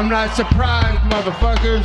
I'm 0.00 0.08
not 0.08 0.34
surprised, 0.34 1.04
motherfuckers. 1.10 1.84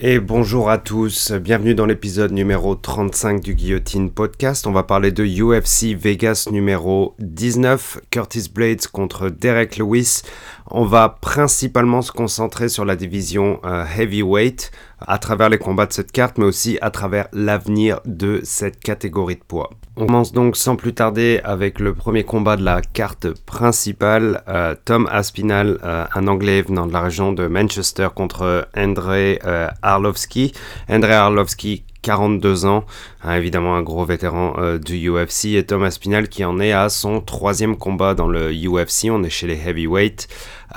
Et 0.00 0.18
bonjour 0.18 0.68
à 0.68 0.78
tous, 0.78 1.30
bienvenue 1.30 1.76
dans 1.76 1.86
l'épisode 1.86 2.32
numéro 2.32 2.74
35 2.74 3.40
du 3.40 3.54
Guillotine 3.54 4.10
Podcast. 4.10 4.66
On 4.66 4.72
va 4.72 4.82
parler 4.82 5.12
de 5.12 5.24
UFC 5.24 5.96
Vegas 5.96 6.48
numéro 6.50 7.14
19, 7.20 8.00
Curtis 8.10 8.50
Blades 8.52 8.88
contre 8.88 9.28
Derek 9.28 9.76
Lewis. 9.76 10.22
On 10.66 10.84
va 10.84 11.10
principalement 11.20 12.02
se 12.02 12.10
concentrer 12.10 12.68
sur 12.68 12.84
la 12.84 12.96
division 12.96 13.60
euh, 13.64 13.84
heavyweight 13.86 14.72
à 14.98 15.18
travers 15.18 15.48
les 15.48 15.58
combats 15.58 15.86
de 15.86 15.92
cette 15.92 16.10
carte, 16.10 16.38
mais 16.38 16.46
aussi 16.46 16.76
à 16.80 16.90
travers 16.90 17.28
l'avenir 17.32 18.00
de 18.04 18.40
cette 18.42 18.80
catégorie 18.80 19.36
de 19.36 19.44
poids. 19.46 19.70
On 20.00 20.06
commence 20.06 20.32
donc 20.32 20.56
sans 20.56 20.76
plus 20.76 20.94
tarder 20.94 21.42
avec 21.44 21.78
le 21.78 21.92
premier 21.92 22.24
combat 22.24 22.56
de 22.56 22.64
la 22.64 22.80
carte 22.80 23.28
principale. 23.44 24.42
Euh, 24.48 24.74
Tom 24.86 25.06
Aspinal, 25.12 25.78
euh, 25.84 26.06
un 26.14 26.26
Anglais 26.26 26.62
venant 26.62 26.86
de 26.86 26.92
la 26.94 27.02
région 27.02 27.34
de 27.34 27.46
Manchester 27.46 28.08
contre 28.14 28.66
André 28.74 29.40
euh, 29.44 29.68
Arlovski. 29.82 30.54
André 30.88 31.12
Arlovski 31.12 31.84
42 32.02 32.64
ans, 32.64 32.84
hein, 33.22 33.34
évidemment 33.36 33.76
un 33.76 33.82
gros 33.82 34.04
vétéran 34.04 34.54
euh, 34.58 34.78
du 34.78 35.10
UFC, 35.10 35.56
et 35.56 35.64
Thomas 35.64 35.88
Aspinall 35.88 36.28
qui 36.28 36.44
en 36.44 36.60
est 36.60 36.72
à 36.72 36.88
son 36.88 37.20
troisième 37.20 37.76
combat 37.76 38.14
dans 38.14 38.28
le 38.28 38.50
UFC, 38.52 39.08
on 39.10 39.22
est 39.22 39.30
chez 39.30 39.46
les 39.46 39.56
heavyweight. 39.56 40.28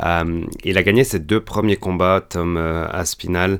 Euh, 0.03 0.41
il 0.63 0.77
a 0.77 0.83
gagné 0.83 1.03
ses 1.03 1.19
deux 1.19 1.39
premiers 1.39 1.75
combats, 1.75 2.21
Tom 2.27 2.57
euh, 2.57 2.87
Aspinall. 2.91 3.59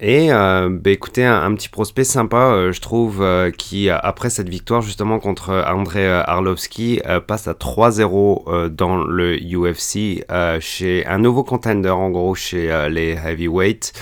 et 0.00 0.28
bah, 0.30 0.90
écoutez, 0.90 1.24
un, 1.24 1.54
petit 1.54 1.68
prospect 1.68 2.04
sympa, 2.04 2.70
je 2.72 2.80
trouve, 2.80 3.24
qui 3.56 3.88
après 3.90 4.30
cette 4.30 4.48
victoire 4.48 4.82
justement 4.82 5.20
contre 5.20 5.64
André 5.68 6.08
Arlovski 6.08 7.00
passe 7.26 7.46
à 7.46 7.52
3-0 7.52 8.68
dans 8.68 8.96
le 8.96 9.36
UFC 9.36 10.24
chez 10.60 11.06
un 11.06 11.18
nouveau 11.18 11.44
contender 11.44 11.90
en 11.90 12.10
gros 12.10 12.34
chez 12.34 12.88
les 12.90 13.16
heavyweight. 13.24 13.92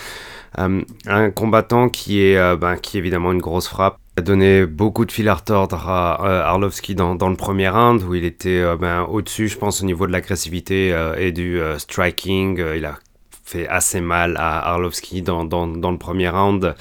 Euh, 0.58 0.82
un 1.06 1.30
combattant 1.30 1.88
qui 1.88 2.22
est, 2.22 2.36
euh, 2.36 2.56
ben, 2.56 2.76
qui 2.76 2.96
est 2.96 3.00
évidemment 3.00 3.32
une 3.32 3.40
grosse 3.40 3.68
frappe 3.68 3.98
a 4.18 4.22
donné 4.22 4.64
beaucoup 4.64 5.04
de 5.04 5.12
fil 5.12 5.28
à 5.28 5.34
retordre 5.34 5.90
à 5.90 6.24
euh, 6.24 6.42
Arlovski 6.42 6.94
dans, 6.94 7.14
dans, 7.14 7.28
le 7.28 7.36
premier 7.36 7.68
round 7.68 8.02
où 8.02 8.14
il 8.14 8.24
était 8.24 8.64
ben, 8.76 9.02
au-dessus, 9.02 9.48
je 9.48 9.58
pense, 9.58 9.82
au 9.82 9.84
niveau 9.84 10.06
de 10.06 10.12
l'agressivité 10.12 10.96
et 11.18 11.32
du 11.32 11.60
striking. 11.76 12.58
il 12.74 12.86
a 12.86 12.98
fait 13.46 13.66
assez 13.68 14.00
mal 14.00 14.36
à 14.36 14.72
Arlovski 14.72 15.22
dans, 15.22 15.44
dans, 15.44 15.66
le 15.66 15.98
premier 15.98 16.28
round. 16.28 16.74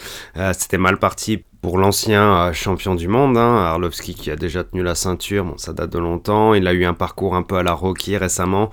C'était 0.54 0.78
mal 0.78 0.98
parti 0.98 1.44
pour 1.66 1.80
l'ancien 1.80 2.54
champion 2.54 2.94
du 2.94 3.08
monde, 3.08 3.40
hein, 3.40 3.56
Arlovski 3.56 4.14
qui 4.14 4.30
a 4.30 4.36
déjà 4.36 4.64
tenu 4.64 4.84
la 4.84 4.94
ceinture, 4.94 5.44
bon 5.46 5.58
ça 5.58 5.74
date 5.74 5.92
de 5.94 5.98
longtemps, 5.98 6.54
il 6.54 6.68
a 6.68 6.74
eu 6.74 6.86
un 6.86 6.94
parcours 6.94 7.36
un 7.36 7.42
peu 7.42 7.56
à 7.56 7.64
la 7.64 7.74
Rocky 7.74 8.18
récemment, 8.18 8.70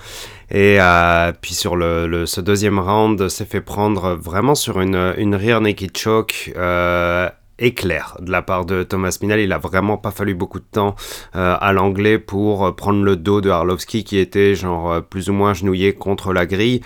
et 0.50 0.76
euh, 0.78 1.32
puis 1.40 1.54
sur 1.54 1.72
ce 1.72 2.40
deuxième 2.42 2.78
round, 2.78 3.30
s'est 3.30 3.46
fait 3.46 3.62
prendre 3.62 4.10
vraiment 4.10 4.54
sur 4.54 4.82
une, 4.82 5.14
une 5.16 5.34
rear 5.34 5.62
naked 5.62 5.96
choke. 5.96 6.52
Euh, 6.54 7.30
éclair 7.58 8.16
de 8.20 8.32
la 8.32 8.42
part 8.42 8.64
de 8.64 8.82
Thomas 8.82 9.16
Minal. 9.22 9.38
Il 9.38 9.52
a 9.52 9.58
vraiment 9.58 9.96
pas 9.96 10.10
fallu 10.10 10.34
beaucoup 10.34 10.58
de 10.58 10.64
temps 10.64 10.96
euh, 11.36 11.54
à 11.60 11.72
l'anglais 11.72 12.18
pour 12.18 12.74
prendre 12.74 13.04
le 13.04 13.14
dos 13.14 13.40
de 13.40 13.50
Arlovski 13.50 14.02
qui 14.02 14.18
était 14.18 14.56
genre 14.56 15.00
plus 15.02 15.30
ou 15.30 15.32
moins 15.32 15.54
genouillé 15.54 15.92
contre 15.92 16.32
la 16.32 16.44
grille 16.44 16.80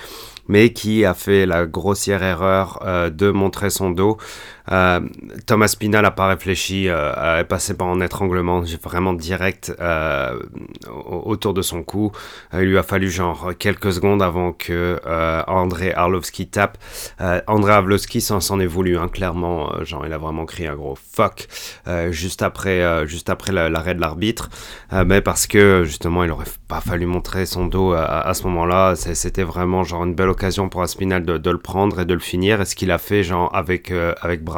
mais 0.49 0.73
qui 0.73 1.05
a 1.05 1.15
fait 1.15 1.47
la 1.47 1.67
grossière 1.67 2.23
erreur 2.23 2.81
euh, 2.85 3.11
de 3.11 3.31
montrer 3.31 3.71
son 3.71 3.91
dos. 3.91 4.17
Euh, 4.73 5.01
Thomas 5.47 5.75
Pina 5.79 6.03
n'a 6.03 6.11
pas 6.11 6.27
réfléchi, 6.29 6.89
euh, 6.89 7.41
est 7.41 7.45
passé 7.45 7.77
par 7.77 7.89
un 7.89 8.01
étranglement 8.01 8.63
vraiment 8.83 9.13
direct 9.13 9.73
euh, 9.81 10.39
autour 11.07 11.55
de 11.55 11.63
son 11.63 11.83
cou. 11.83 12.13
il 12.53 12.61
lui 12.61 12.79
a 12.79 12.83
fallu 12.83 13.11
genre 13.11 13.53
quelques 13.59 13.93
secondes 13.93 14.23
avant 14.23 14.53
que 14.53 15.01
André 15.47 15.93
Arlovski 15.93 16.49
tape. 16.49 16.79
André 17.47 17.73
Arlovski 17.73 18.21
s'en 18.21 18.61
est 18.61 18.67
voulu, 18.67 18.99
hein, 18.99 19.09
clairement. 19.09 19.85
genre, 19.85 20.07
il 20.07 20.13
a 20.13 20.19
vraiment 20.19 20.45
crié 20.47 20.69
un 20.69 20.75
gros 20.75 20.97
fuck 20.97 21.49
juste 22.11 22.43
après, 22.43 22.83
après 23.29 23.53
l'arrêt 23.53 23.95
de 23.95 24.01
l'arbitre, 24.01 24.51
mais 24.93 25.21
parce 25.21 25.47
que 25.47 25.83
justement, 25.85 26.25
il 26.25 26.31
aurait 26.31 26.45
pas 26.69 26.81
fallu 26.81 27.07
montrer 27.07 27.47
son 27.47 27.67
dos 27.67 27.93
à, 27.93 28.33
ce 28.35 28.45
moment-là. 28.45 28.95
C'était 28.97 29.43
vraiment 29.43 29.85
genre 29.85 30.05
une 30.05 30.15
belle 30.15 30.29
occasion 30.29 30.69
pour 30.69 30.83
Aspinal 30.83 31.25
de, 31.25 31.51
le 31.51 31.59
prendre 31.59 32.01
et 32.01 32.05
de 32.05 32.15
le 32.15 32.21
finir. 32.21 32.61
Et 32.61 32.65
ce 32.65 32.75
qu'il 32.75 32.91
a 32.91 32.99
fait, 32.99 33.23
genre, 33.23 33.55
avec, 33.55 33.91
euh, 33.91 34.15
avec 34.21 34.43
Bravo. 34.43 34.56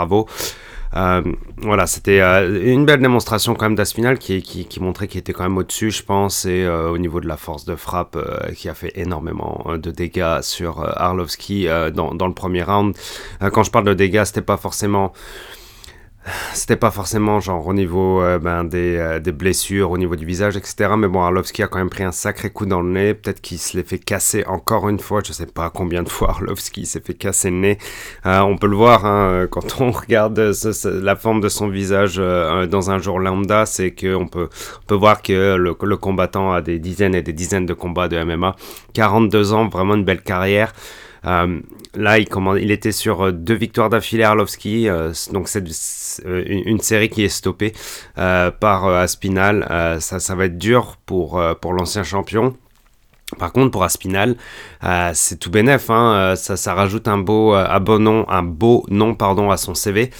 Euh, 0.97 1.23
voilà, 1.59 1.87
c'était 1.87 2.21
euh, 2.21 2.73
une 2.73 2.87
belle 2.87 3.01
démonstration 3.01 3.55
quand 3.55 3.67
même 3.67 3.75
d'Aspinal 3.75 4.19
qui, 4.19 4.67
montrait 4.81 5.07
qu'il 5.07 5.21
était 5.21 5.35
quand 5.35 5.43
même 5.43 5.59
au-dessus, 5.59 5.91
je 5.91 6.03
pense, 6.03 6.47
et 6.47 6.67
au 6.67 6.97
niveau 6.97 7.21
de 7.21 7.29
la 7.29 7.37
force 7.37 7.65
de 7.65 7.77
frappe, 7.77 8.17
qui 8.55 8.69
a 8.69 8.75
fait 8.75 8.93
énormément 8.95 9.65
de 9.77 9.91
dégâts 9.91 10.41
sur 10.41 10.83
Arlovski 10.99 11.67
dans, 11.95 12.15
dans, 12.15 12.27
le 12.27 12.35
premier 12.35 12.63
round. 12.63 12.97
quand 13.53 13.63
je 13.63 13.71
parle 13.71 13.85
de 13.85 13.95
dégâts, 13.95 14.25
c'était 14.25 14.41
pas 14.41 14.57
forcément 14.57 15.13
c'était 16.55 16.77
pas 16.77 16.91
forcément 16.91 17.41
genre 17.41 17.67
au 17.67 17.75
niveau 17.75 18.23
euh, 18.23 18.39
ben, 18.39 18.65
des, 18.65 18.97
euh, 18.97 19.21
des, 19.21 19.33
blessures, 19.33 19.91
au 19.91 19.99
niveau 19.99 20.17
du 20.17 20.25
visage, 20.25 20.57
etc. 20.57 20.91
Mais 20.97 21.09
bon, 21.09 21.21
Arlovski 21.21 21.63
a 21.63 21.69
quand 21.69 21.79
même 21.79 21.91
pris 21.91 22.05
un 22.05 22.13
sacré 22.13 22.51
coup 22.51 22.67
dans 22.67 22.81
le 22.81 22.91
nez. 22.91 23.15
Peut-être 23.15 23.41
qu'il 23.41 23.59
se 23.59 23.77
l'est 23.77 23.89
fait 23.89 23.99
casser 23.99 24.45
encore 24.47 24.89
une 24.89 24.99
fois. 24.99 25.21
Je 25.25 25.33
sais 25.33 25.47
pas 25.47 25.71
combien 25.71 26.03
de 26.03 26.09
fois 26.09 26.31
Arlovski 26.39 26.87
s'est 26.87 27.01
fait 27.01 27.15
casser 27.15 27.51
le 27.51 27.57
nez. 27.57 27.79
Euh, 28.27 28.41
on 28.41 28.57
peut 28.57 28.67
le 28.67 28.77
voir 28.77 29.05
hein, 29.07 29.47
quand 29.51 29.81
on 29.81 29.91
regarde 29.91 30.53
la 30.85 31.17
forme 31.17 31.41
de 31.41 31.49
son 31.49 31.69
visage 31.69 32.17
dans 32.17 32.91
un 32.91 32.99
jour 32.99 33.21
lambda. 33.21 33.67
C'est 33.67 33.91
qu'on 33.93 34.27
peut, 34.27 34.49
on 34.83 34.87
peut 34.87 34.95
voir 34.95 35.23
que 35.23 35.57
le, 35.57 35.97
combattant 35.97 36.53
a 36.53 36.61
des 36.61 36.79
dizaines 36.79 37.15
et 37.15 37.23
des 37.23 37.33
dizaines 37.33 37.67
de 37.67 37.75
combats 37.75 38.09
de 38.09 38.23
MMA. 38.23 38.55
42 38.95 39.53
ans, 39.53 39.69
vraiment 39.69 39.95
une 39.95 40.05
belle 40.05 40.23
carrière. 40.23 40.73
Euh, 41.29 41.61
là, 41.95 42.19
il, 42.19 42.71
était 42.71 42.93
sur 42.93 43.27
euh, 43.27 43.33
deux 43.33 43.55
victoires 43.55 43.91
d'affilée 43.91 44.25
Arlovski, 44.25 44.89
euh, 44.89 45.13
donc 45.33 45.49
c'est 45.49 45.65
une, 46.25 46.81
série 46.81 47.11
qui 47.11 47.25
est 47.25 47.29
stoppée 47.29 47.73
par 48.15 48.87
Aspinal. 48.87 49.67
ça, 50.01 50.21
ça 50.21 50.35
va 50.35 50.47
être 50.47 50.59
dur 50.59 50.97
pour, 51.05 51.43
pour 51.61 51.73
l'ancien 51.73 52.03
champion. 52.03 52.57
Par 53.39 53.53
contre, 53.53 53.71
pour 53.71 53.85
Aspinal, 53.85 54.37
c'est 55.15 55.39
tout 55.39 55.51
bénef. 55.51 55.91
Hein, 55.91 56.35
ça, 56.37 56.57
ça, 56.57 56.75
rajoute 56.75 57.09
un 57.09 57.19
beau, 57.19 57.53
un 57.55 57.81
beau 57.81 57.99
nom, 57.99 58.25
un 58.29 58.43
beau 58.43 58.85
pardon, 59.19 59.51
à 59.51 59.57
son 59.57 59.75
CV. 59.75 60.11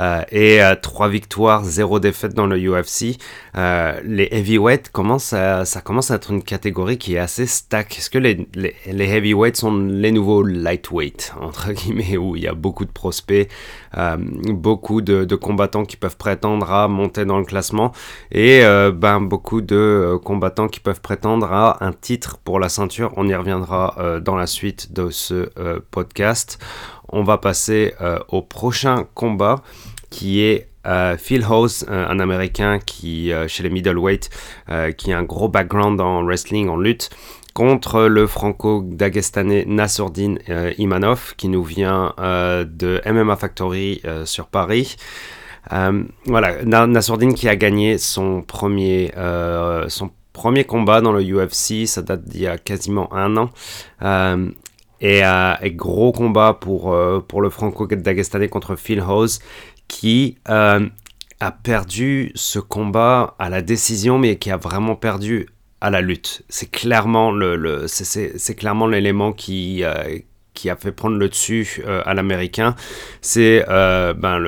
Euh, 0.00 0.22
et 0.30 0.60
3 0.80 1.06
euh, 1.06 1.10
victoires, 1.10 1.64
0 1.64 2.00
défaite 2.00 2.34
dans 2.34 2.46
le 2.46 2.56
UFC. 2.56 3.18
Euh, 3.56 4.00
les 4.04 4.28
heavyweights 4.30 4.90
commencent 4.90 5.32
à, 5.32 5.64
ça 5.64 5.80
commence 5.80 6.10
à 6.10 6.16
être 6.16 6.30
une 6.30 6.42
catégorie 6.42 6.98
qui 6.98 7.14
est 7.14 7.18
assez 7.18 7.46
stack. 7.46 7.98
Est-ce 7.98 8.10
que 8.10 8.18
les, 8.18 8.46
heavyweights 8.86 9.56
sont 9.56 9.76
les 9.76 10.12
nouveaux 10.12 10.42
lightweight, 10.42 11.34
entre 11.40 11.72
guillemets, 11.72 12.16
où 12.16 12.36
il 12.36 12.42
y 12.42 12.48
a 12.48 12.54
beaucoup 12.54 12.84
de 12.84 12.90
prospects, 12.90 13.48
beaucoup 14.46 15.02
de, 15.02 15.24
de, 15.24 15.36
combattants 15.36 15.84
qui 15.84 15.96
peuvent 15.96 16.16
prétendre 16.16 16.70
à 16.72 16.88
monter 16.88 17.24
dans 17.24 17.38
le 17.38 17.44
classement 17.44 17.92
et 18.30 18.62
ben, 18.94 19.20
beaucoup 19.20 19.60
de 19.60 20.18
combattants 20.24 20.68
qui 20.68 20.80
peuvent 20.80 21.00
prétendre 21.00 21.52
à 21.52 21.84
un 21.84 21.92
titre 21.92 22.38
pour 22.38 22.58
la 22.58 22.68
ceinture. 22.68 23.12
On 23.16 23.28
y 23.28 23.34
reviendra 23.34 23.96
dans 24.20 24.36
la 24.36 24.46
suite 24.46 24.92
de 24.92 25.10
ce 25.10 25.48
podcast 25.90 26.58
on 27.12 27.22
va 27.22 27.38
passer 27.38 27.94
euh, 28.00 28.18
au 28.28 28.42
prochain 28.42 29.06
combat 29.14 29.62
qui 30.10 30.42
est 30.42 30.68
euh, 30.86 31.16
Phil 31.16 31.44
House, 31.44 31.84
un, 31.88 32.18
américain 32.18 32.80
qui, 32.84 33.32
euh, 33.32 33.46
chez 33.46 33.62
les 33.62 33.70
middleweight, 33.70 34.30
qui 34.96 35.12
a 35.12 35.18
un 35.18 35.22
gros 35.22 35.48
background 35.48 36.00
en 36.00 36.24
wrestling, 36.24 36.68
en 36.68 36.76
lutte, 36.76 37.10
contre 37.54 38.04
le 38.04 38.26
franco-dagestanais 38.26 39.64
Nassourdine 39.66 40.38
Imanov, 40.78 41.34
qui 41.36 41.48
nous 41.48 41.62
vient 41.62 42.14
de 42.18 43.00
MMA 43.06 43.36
Factory 43.36 44.02
sur 44.24 44.46
Paris. 44.46 44.96
voilà, 45.70 46.64
Nassourdine 46.64 47.34
qui 47.34 47.48
a 47.48 47.56
gagné 47.56 47.98
son 47.98 48.40
premier, 48.42 49.12
son 49.88 50.10
premier 50.32 50.64
combat 50.64 51.00
dans 51.00 51.12
le 51.12 51.22
UFC, 51.22 51.86
ça 51.86 52.02
date 52.02 52.24
d'il 52.24 52.42
y 52.42 52.46
a 52.46 52.58
quasiment 52.58 53.12
un 53.12 53.36
an. 53.36 53.50
Et, 55.00 55.24
euh, 55.24 55.54
gros 55.64 56.12
combat 56.12 56.54
pour, 56.54 56.92
euh, 56.92 57.20
pour 57.20 57.42
le 57.42 57.50
franco-dagestanais 57.50 58.48
contre 58.48 58.76
Phil 58.76 59.00
Hose, 59.00 59.40
qui 59.88 60.38
euh, 60.48 60.88
a 61.40 61.50
perdu 61.50 62.30
ce 62.36 62.60
combat 62.60 63.34
à 63.38 63.50
la 63.50 63.62
décision, 63.62 64.18
mais 64.18 64.36
qui 64.36 64.50
a 64.50 64.56
vraiment 64.56 64.94
perdu 64.94 65.48
à 65.80 65.90
la 65.90 66.00
lutte. 66.00 66.42
C'est 66.48 66.70
clairement 66.70 67.32
le, 67.32 67.56
le 67.56 67.88
c'est 67.88 68.54
clairement 68.54 68.86
l'élément 68.86 69.32
qui 69.32 69.82
qui 70.54 70.68
a 70.68 70.76
fait 70.76 70.92
prendre 70.92 71.16
le 71.16 71.28
dessus 71.28 71.82
euh, 71.86 72.02
à 72.04 72.14
l'américain, 72.14 72.74
c'est 73.20 73.64
euh, 73.68 74.12
ben, 74.12 74.38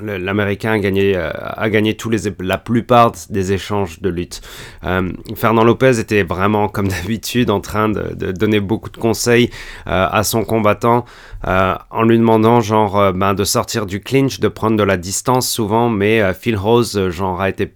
l'américain 0.00 0.72
a 0.72 0.78
gagné, 0.78 1.16
euh, 1.16 1.30
a 1.32 1.70
gagné 1.70 1.94
tous 1.96 2.10
les, 2.10 2.18
la 2.40 2.58
plupart 2.58 3.12
des 3.30 3.52
échanges 3.52 4.00
de 4.00 4.08
lutte. 4.08 4.40
Fernand 5.36 5.64
Lopez 5.64 5.98
était 6.00 6.22
vraiment, 6.22 6.68
comme 6.68 6.88
d'habitude, 6.94 7.50
en 7.50 7.60
train 7.60 7.88
de, 7.88 8.14
de, 8.14 8.32
donner 8.32 8.60
beaucoup 8.60 8.90
de 8.90 8.96
conseils 8.96 9.50
à 9.86 10.22
son 10.24 10.44
combattant 10.44 11.04
en 11.44 12.02
lui 12.02 12.18
demandant 12.18 12.60
genre 12.60 13.12
ben, 13.12 13.34
de 13.34 13.44
sortir 13.44 13.86
du 13.86 14.00
clinch, 14.00 14.40
de 14.40 14.48
prendre 14.48 14.76
de 14.76 14.82
la 14.82 14.96
distance 14.96 15.48
souvent, 15.48 15.88
mais 15.88 16.34
Phil 16.34 16.56
Rose 16.56 17.10
genre 17.10 17.40
a 17.40 17.48
été 17.48 17.74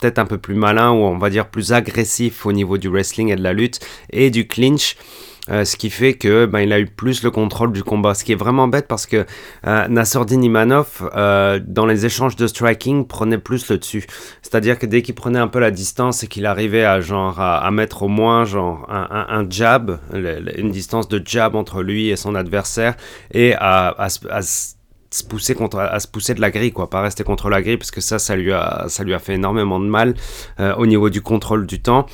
peut-être 0.00 0.18
un 0.18 0.26
peu 0.26 0.38
plus 0.38 0.54
malin 0.54 0.90
ou 0.90 1.04
on 1.04 1.18
va 1.18 1.30
dire 1.30 1.48
plus 1.48 1.72
agressif 1.72 2.46
au 2.46 2.52
niveau 2.52 2.78
du 2.78 2.88
wrestling 2.88 3.30
et 3.30 3.36
de 3.36 3.42
la 3.42 3.52
lutte 3.52 3.80
et 4.10 4.30
du 4.30 4.46
clinch. 4.46 4.96
Euh, 5.50 5.64
ce 5.64 5.76
qui 5.76 5.90
fait 5.90 6.14
que 6.14 6.46
ben, 6.46 6.60
il 6.60 6.72
a 6.72 6.78
eu 6.78 6.86
plus 6.86 7.22
le 7.22 7.30
contrôle 7.30 7.72
du 7.72 7.82
combat. 7.82 8.14
Ce 8.14 8.24
qui 8.24 8.32
est 8.32 8.36
vraiment 8.36 8.68
bête 8.68 8.86
parce 8.86 9.06
que 9.06 9.26
euh, 9.66 9.88
Nassourdine 9.88 10.44
Imanov, 10.44 11.10
euh, 11.16 11.60
dans 11.64 11.86
les 11.86 12.06
échanges 12.06 12.36
de 12.36 12.46
striking, 12.46 13.06
prenait 13.06 13.38
plus 13.38 13.68
le 13.68 13.78
dessus. 13.78 14.06
C'est-à-dire 14.42 14.78
que 14.78 14.86
dès 14.86 15.02
qu'il 15.02 15.14
prenait 15.14 15.38
un 15.38 15.48
peu 15.48 15.58
la 15.58 15.70
distance 15.70 16.22
et 16.22 16.26
qu'il 16.26 16.46
arrivait 16.46 16.84
à, 16.84 17.00
genre, 17.00 17.40
à, 17.40 17.70
mettre 17.70 18.02
au 18.02 18.08
moins 18.08 18.44
genre, 18.44 18.86
un, 18.90 19.46
jab, 19.48 19.98
une 20.12 20.70
distance 20.70 21.08
de 21.08 21.22
jab 21.24 21.54
entre 21.54 21.82
lui 21.82 22.08
et 22.08 22.16
son 22.16 22.34
adversaire, 22.34 22.96
et 23.32 23.54
à, 23.58 24.08
se 25.12 25.24
pousser 25.24 25.56
contre 25.56 25.78
à 25.80 25.98
se 25.98 26.06
pousser 26.06 26.34
de 26.34 26.40
la 26.40 26.52
grille 26.52 26.70
quoi 26.70 26.88
pas 26.88 27.00
rester 27.00 27.24
contre 27.24 27.48
la 27.48 27.62
grille 27.62 27.78
parce 27.78 27.90
que 27.90 28.00
ça 28.00 28.20
ça 28.20 28.36
lui 28.36 28.52
a 28.52 28.84
ça 28.86 29.02
lui 29.02 29.12
a 29.12 29.18
fait 29.18 29.34
énormément 29.34 29.80
de 29.80 29.86
mal 29.86 30.14
au 30.78 30.86
niveau 30.86 31.10
du 31.10 31.20
contrôle 31.20 31.66
du 31.66 31.82
temps 31.82 32.06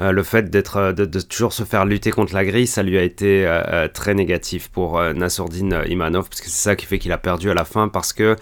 euh, 0.00 0.10
le 0.10 0.22
fait 0.22 0.54
euh, 0.76 0.92
de, 0.92 1.20
toujours 1.20 1.52
se 1.52 1.64
faire 1.64 1.84
lutter 1.84 2.10
contre 2.10 2.34
la 2.34 2.44
grille, 2.44 2.66
ça 2.66 2.82
lui 2.82 2.96
a 2.96 3.02
été 3.02 3.44
euh, 3.46 3.88
très 3.88 4.14
négatif 4.14 4.68
pour 4.68 5.00
Nassourdine 5.14 5.82
Imanov, 5.86 6.28
parce 6.28 6.40
que 6.40 6.48
c'est 6.48 6.62
ça 6.62 6.76
qui 6.76 6.86
fait 6.86 6.98
qu'il 6.98 7.12
a 7.12 7.18
perdu 7.18 7.50
à 7.50 7.54
la 7.54 7.64
fin, 7.64 7.88
parce 7.88 8.12
que 8.12 8.36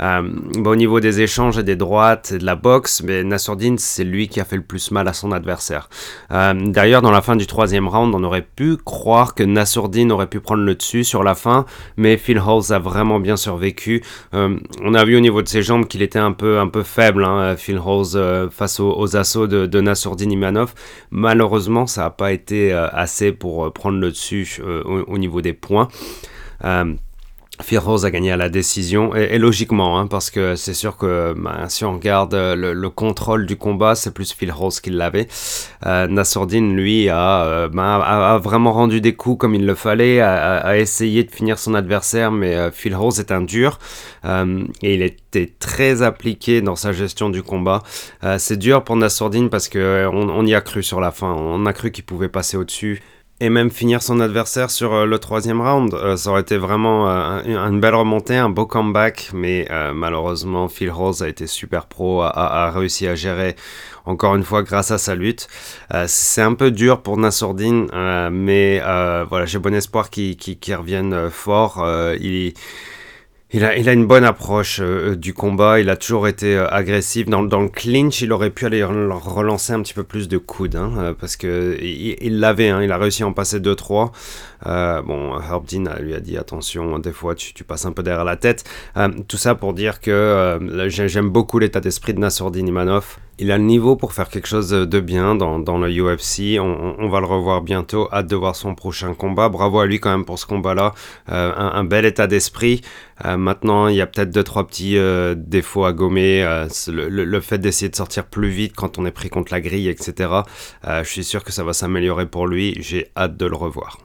euh, 0.00 0.22
au 0.64 0.76
niveau 0.76 1.00
des 1.00 1.20
échanges 1.20 1.58
et 1.58 1.62
des 1.62 1.76
droites 1.76 2.32
et 2.32 2.38
de 2.38 2.44
la 2.44 2.56
boxe, 2.56 3.02
mais 3.04 3.22
Nassourdine, 3.22 3.78
c'est 3.78 4.04
lui 4.04 4.28
qui 4.28 4.40
a 4.40 4.44
fait 4.44 4.56
le 4.56 4.62
plus 4.62 4.90
mal 4.90 5.06
à 5.06 5.12
son 5.12 5.32
adversaire. 5.32 5.88
Euh, 6.32 6.54
d'ailleurs, 6.54 7.02
dans 7.02 7.10
la 7.10 7.22
fin 7.22 7.36
du 7.36 7.46
troisième 7.46 7.88
round, 7.88 8.14
on 8.14 8.24
aurait 8.24 8.42
pu 8.42 8.76
croire 8.76 9.34
que 9.34 9.42
Nassourdine 9.42 10.10
aurait 10.10 10.26
pu 10.26 10.40
prendre 10.40 10.62
le 10.62 10.74
dessus 10.74 11.04
sur 11.04 11.22
la 11.22 11.34
fin, 11.34 11.66
mais 11.96 12.16
Phil 12.16 12.38
Halls 12.38 12.72
a 12.72 12.78
vraiment 12.78 13.20
bien 13.20 13.36
survécu. 13.36 14.02
Euh, 14.34 14.56
on 14.82 14.94
a 14.94 15.04
vu 15.04 15.16
au 15.16 15.20
niveau 15.20 15.42
de 15.42 15.48
ses 15.48 15.62
jambes 15.62 15.86
qu'il 15.86 16.02
était 16.02 16.18
un 16.18 16.32
peu, 16.32 16.58
un 16.58 16.68
peu 16.68 16.82
faible, 16.82 17.24
hein, 17.24 17.56
Phil 17.56 17.78
Halls, 17.78 18.48
face 18.50 18.80
aux, 18.80 19.16
assauts 19.16 19.46
de, 19.46 19.66
de 19.66 19.80
Nassourdine 19.80 20.32
Imanov. 20.32 20.74
Malheureusement, 21.10 21.86
ça 21.86 22.02
n'a 22.02 22.10
pas 22.10 22.32
été 22.32 22.72
assez 22.72 23.32
pour 23.32 23.72
prendre 23.72 23.98
le 23.98 24.10
dessus 24.10 24.60
au, 24.62 25.00
au, 25.00 25.18
niveau 25.18 25.40
des 25.40 25.52
points. 25.52 25.88
Phil 27.62 27.78
Rose 27.78 28.04
a 28.04 28.10
gagné 28.10 28.32
à 28.32 28.36
la 28.36 28.48
décision, 28.48 29.14
et, 29.14 29.38
logiquement, 29.38 29.98
hein, 29.98 30.06
parce 30.06 30.30
que 30.30 30.56
c'est 30.56 30.74
sûr 30.74 30.96
que 30.96 31.34
bah, 31.36 31.68
si 31.68 31.84
on 31.84 31.94
regarde 31.94 32.34
euh, 32.34 32.54
le, 32.54 32.90
contrôle 32.90 33.46
du 33.46 33.56
combat, 33.56 33.94
c'est 33.94 34.12
plus 34.12 34.32
Phil 34.32 34.52
Rose 34.52 34.80
qui 34.80 34.90
l'avait. 34.90 35.28
Euh, 35.86 36.06
lui, 36.06 37.08
euh, 37.08 37.68
bah, 37.72 37.94
a, 37.96 38.38
vraiment 38.38 38.72
rendu 38.72 39.00
des 39.00 39.14
coups 39.14 39.38
comme 39.38 39.54
il 39.54 39.66
le 39.66 39.74
fallait, 39.74 40.20
a, 40.20 40.78
essayé 40.78 41.24
de 41.24 41.30
finir 41.30 41.58
son 41.58 41.74
adversaire, 41.74 42.30
mais 42.30 42.54
euh, 42.54 42.70
Phil 42.70 42.94
Rose 42.94 43.20
est 43.20 43.32
un 43.32 43.42
dur, 43.42 43.78
et 44.24 44.94
il 44.94 45.02
était 45.02 45.52
très 45.58 46.02
appliqué 46.02 46.60
dans 46.60 46.76
sa 46.76 46.92
gestion 46.92 47.30
du 47.30 47.42
combat. 47.42 47.82
c'est 48.38 48.58
dur 48.58 48.84
pour 48.84 48.96
Nassourdine 48.96 49.50
parce 49.50 49.68
qu'on 49.68 50.28
on 50.28 50.46
y 50.46 50.54
a 50.54 50.60
cru 50.60 50.82
sur 50.82 51.00
la 51.00 51.10
fin, 51.10 51.32
on 51.32 51.66
a 51.66 51.72
cru 51.72 51.90
qu'il 51.90 52.04
pouvait 52.04 52.28
passer 52.28 52.56
au-dessus 52.56 53.02
et 53.40 53.50
même 53.50 53.70
finir 53.70 54.02
son 54.02 54.20
adversaire 54.20 54.70
sur 54.70 54.94
euh, 54.94 55.06
le 55.06 55.18
troisième 55.18 55.60
round. 55.60 55.94
Euh, 55.94 56.16
ça 56.16 56.30
aurait 56.30 56.42
été 56.42 56.56
vraiment 56.56 57.10
euh, 57.10 57.68
une 57.68 57.80
belle 57.80 57.94
remontée, 57.94 58.36
un 58.36 58.48
beau 58.48 58.66
comeback, 58.66 59.30
mais 59.34 59.68
malheureusement 59.94 60.68
Phil 60.68 60.90
Rose 60.90 61.22
a 61.22 61.28
été 61.28 61.46
super 61.46 61.86
pro, 61.86 62.22
a, 62.22 62.70
réussi 62.70 63.08
à 63.08 63.14
gérer 63.14 63.56
encore 64.04 64.36
une 64.36 64.44
fois 64.44 64.62
grâce 64.62 64.90
à 64.90 64.98
sa 64.98 65.14
lutte. 65.14 65.48
c'est 66.06 66.42
un 66.42 66.54
peu 66.54 66.70
dur 66.70 67.02
pour 67.02 67.16
Nassourdine, 67.16 67.88
mais 68.30 68.80
voilà, 69.28 69.46
j'ai 69.46 69.58
bon 69.58 69.74
espoir 69.74 70.10
qu'il 70.10 70.36
revienne 70.74 71.30
fort. 71.30 71.86
il 72.20 72.54
il 73.54 73.64
a, 73.64 73.92
une 73.92 74.06
bonne 74.06 74.24
approche 74.24 74.80
euh, 74.80 75.14
du 75.14 75.34
combat, 75.34 75.78
il 75.78 75.90
a 75.90 75.96
toujours 75.96 76.26
été 76.26 76.56
euh, 76.56 76.66
agressif. 76.68 77.26
Dans, 77.26 77.42
le 77.42 77.68
clinch, 77.68 78.22
il 78.22 78.32
aurait 78.32 78.48
pu 78.48 78.64
aller 78.64 78.82
relancer 78.82 79.74
un 79.74 79.82
petit 79.82 79.92
peu 79.92 80.04
plus 80.04 80.26
de 80.26 80.38
coudes, 80.38 80.76
hein, 80.76 80.92
euh, 80.96 81.14
parce 81.18 81.36
que 81.36 81.76
il 81.82 82.40
l'avait, 82.40 82.70
hein, 82.70 82.82
il 82.82 82.90
a 82.90 82.96
réussi 82.96 83.22
à 83.24 83.26
en 83.26 83.34
passer 83.34 83.60
2-3. 83.60 84.10
bon, 85.04 85.38
Herb 85.38 85.66
Dean 85.66 85.84
lui 86.00 86.14
a 86.14 86.20
dit 86.20 86.38
attention, 86.38 86.98
des 86.98 87.12
fois 87.12 87.34
tu, 87.34 87.52
tu 87.52 87.62
passes 87.62 87.84
un 87.84 87.92
peu 87.92 88.02
derrière 88.02 88.24
la 88.24 88.36
tête. 88.36 88.64
tout 89.28 89.36
ça 89.36 89.54
pour 89.54 89.74
dire 89.74 90.00
que 90.00 90.58
j'aime 90.88 91.28
beaucoup 91.28 91.58
l'état 91.58 91.80
d'esprit 91.80 92.14
de 92.14 92.20
Nassourdine 92.20 92.68
Imanov 92.68 93.18
il 93.38 93.50
a 93.50 93.58
le 93.58 93.64
niveau 93.64 93.96
pour 93.96 94.12
faire 94.12 94.28
quelque 94.28 94.46
chose 94.46 94.70
de 94.70 95.00
bien 95.00 95.34
dans, 95.34 95.78
le 95.78 95.88
UFC. 95.88 96.60
On, 96.60 97.08
va 97.08 97.20
le 97.20 97.26
revoir 97.26 97.62
bientôt. 97.62 98.08
Hâte 98.12 98.26
de 98.26 98.36
voir 98.36 98.54
son 98.54 98.74
prochain 98.74 99.14
combat. 99.14 99.48
Bravo 99.48 99.80
à 99.80 99.86
lui 99.86 100.00
quand 100.00 100.10
même 100.10 100.24
pour 100.24 100.38
ce 100.38 100.46
combat-là. 100.46 100.94
Euh, 101.30 101.52
un, 101.56 101.84
bel 101.84 102.04
état 102.04 102.26
d'esprit. 102.26 102.82
Euh, 103.24 103.36
maintenant, 103.36 103.88
il 103.88 103.96
y 103.96 104.00
a 104.00 104.06
peut-être 104.06 104.30
deux 104.30 104.44
trois 104.44 104.66
petits 104.66 104.96
euh, 104.96 105.34
défauts 105.36 105.84
à 105.84 105.92
gommer. 105.92 106.44
Le, 106.88 107.40
fait 107.40 107.58
d'essayer 107.58 107.88
de 107.88 107.96
sortir 107.96 108.26
plus 108.26 108.50
vite 108.50 108.74
quand 108.76 108.98
on 108.98 109.06
est 109.06 109.10
pris 109.10 109.30
contre 109.30 109.52
la 109.52 109.60
grille, 109.60 109.88
etc. 109.88 110.30
je 110.84 111.08
suis 111.08 111.24
sûr 111.24 111.42
que 111.42 111.52
ça 111.52 111.64
va 111.64 111.72
s'améliorer 111.72 112.26
pour 112.26 112.46
lui. 112.46 112.76
J'ai 112.80 113.08
hâte 113.16 113.36
de 113.36 113.46
le 113.46 113.56
revoir. 113.56 113.98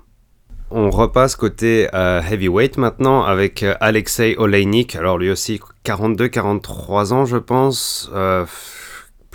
On 0.72 0.90
repasse 0.90 1.36
côté 1.36 1.88
heavyweight 1.94 2.78
maintenant 2.78 3.24
avec 3.24 3.64
Alexei 3.80 4.36
Oleinik. 4.38 4.96
Alors 4.96 5.18
lui 5.18 5.30
aussi 5.30 5.60
42-43 5.86 7.14
ans 7.14 7.26
je 7.26 7.38
pense 7.38 8.10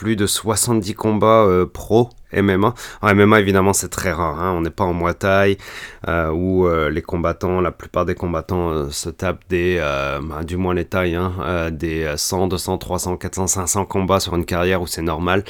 plus 0.02 0.16
de 0.16 0.26
70 0.26 0.94
combats 0.94 1.44
euh, 1.44 1.64
pro 1.64 2.10
MMA. 2.36 2.74
En 3.02 3.14
MMA, 3.14 3.38
évidemment, 3.38 3.72
c'est 3.72 3.90
très 3.90 4.10
rare. 4.10 4.42
Hein. 4.42 4.52
On 4.56 4.62
n'est 4.62 4.70
pas 4.70 4.82
en 4.82 4.94
Muay 4.94 5.14
Thai 5.14 5.58
euh, 6.08 6.30
où 6.30 6.66
euh, 6.66 6.90
les 6.90 7.02
combattants, 7.02 7.60
la 7.60 7.70
plupart 7.70 8.04
des 8.04 8.16
combattants 8.16 8.90
se 8.90 9.10
tapent 9.10 9.44
des, 9.48 9.78
bah, 10.24 10.42
du 10.42 10.56
moins 10.56 10.74
les 10.74 10.86
tailles, 10.86 11.14
hein, 11.14 11.70
des 11.70 12.12
100, 12.16 12.48
200, 12.48 12.78
300, 12.78 13.16
400, 13.16 13.46
500 13.46 13.84
combats 13.84 14.18
sur 14.18 14.34
une 14.34 14.44
carrière 14.44 14.82
où 14.82 14.88
c'est 14.88 15.02
normal. 15.02 15.44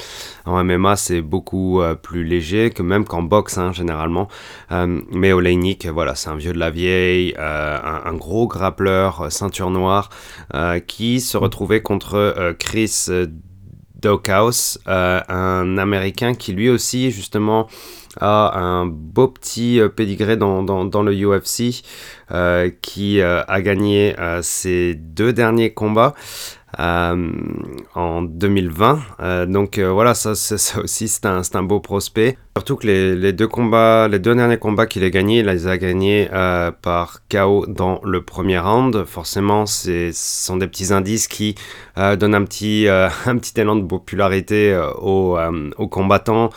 En 0.45 0.63
MMA, 0.63 0.97
c'est 0.97 1.21
beaucoup 1.21 1.81
plus 2.03 2.23
léger 2.23 2.69
que 2.69 2.83
même 2.83 3.05
qu'en 3.05 3.23
boxe, 3.23 3.57
hein, 3.57 3.71
généralement. 3.71 4.27
mais 4.69 5.33
Oleinik, 5.33 5.87
voilà, 5.87 6.13
c'est 6.13 6.29
un 6.29 6.35
vieux 6.35 6.53
de 6.53 6.59
la 6.59 6.69
vieille, 6.69 7.33
un, 7.39 8.01
un, 8.05 8.13
gros 8.13 8.47
grappleur, 8.47 9.31
ceinture 9.31 9.71
noire, 9.71 10.09
qui 10.85 11.21
se 11.21 11.37
retrouvait 11.37 11.81
contre 11.81 12.53
Chris 12.59 13.07
House, 14.27 14.79
euh, 14.87 15.21
un 15.29 15.77
Américain 15.77 16.33
qui 16.33 16.53
lui 16.53 16.69
aussi 16.69 17.11
justement 17.11 17.67
a 18.19 18.59
un 18.59 18.85
beau 18.85 19.27
petit 19.27 19.79
euh, 19.79 19.89
pédigré 19.89 20.37
dans, 20.37 20.63
dans, 20.63 21.03
le 21.03 21.13
UFC, 21.13 21.83
euh, 22.31 22.69
qui 22.81 23.21
a 23.21 23.61
gagné 23.61 24.15
ses 24.41 24.95
deux 24.95 25.33
derniers 25.33 25.73
combats. 25.73 26.13
Euh, 26.79 27.31
en 27.93 28.23
2020. 28.23 28.99
Euh, 29.19 29.45
donc 29.45 29.77
euh, 29.77 29.91
voilà, 29.91 30.15
ça, 30.15 30.33
ça 30.33 30.81
aussi 30.81 31.07
c'est 31.07 31.25
un, 31.27 31.41
un, 31.53 31.63
beau 31.63 31.79
prospect. 31.79 32.35
Surtout 32.57 32.77
que 32.77 32.87
les, 32.87 33.15
les, 33.15 33.31
deux 33.31 33.47
combats, 33.47 34.07
les 34.07 34.17
deux 34.17 34.33
derniers 34.33 34.57
combats 34.57 34.87
qu'il 34.87 35.03
a 35.03 35.11
gagnés, 35.11 35.39
il 35.39 35.45
les 35.45 35.67
a 35.67 35.77
gagnés 35.77 36.27
par 36.81 37.19
KO 37.29 37.65
dans 37.67 37.99
le 38.03 38.23
premier 38.23 38.59
round. 38.59 39.05
Forcément, 39.05 39.65
ce 39.65 40.09
sont 40.13 40.57
des 40.57 40.67
petits 40.67 40.93
indices 40.93 41.27
qui 41.27 41.55
donnent 41.95 42.35
un 42.35 42.43
petit, 42.43 42.87
un 43.25 43.37
petit 43.37 43.59
élan 43.59 43.75
de 43.75 43.85
popularité 43.85 44.75
aux 44.99 45.87
combattants 45.89 46.49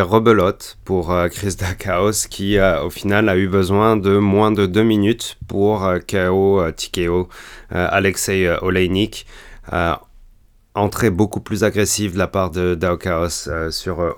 rebelote 0.00 0.78
pour 0.84 1.14
Chris 1.30 1.56
Dakaos 1.58 2.26
qui 2.28 2.58
au 2.58 2.90
final 2.90 3.28
a 3.28 3.36
eu 3.36 3.48
besoin 3.48 3.96
de 3.96 4.18
moins 4.18 4.50
de 4.50 4.66
deux 4.66 4.82
minutes 4.82 5.36
pour 5.48 5.88
KO 6.08 6.62
TKO 6.72 7.28
Alexei 7.70 8.48
Oleinik 8.62 9.26
entrée 10.76 11.10
beaucoup 11.10 11.40
plus 11.40 11.62
agressive 11.62 12.14
de 12.14 12.18
la 12.18 12.26
part 12.26 12.50
de 12.50 12.74
Dao 12.74 12.96
Chaos 12.96 13.46
euh, 13.46 13.70
sur 13.70 14.00
euh, 14.00 14.12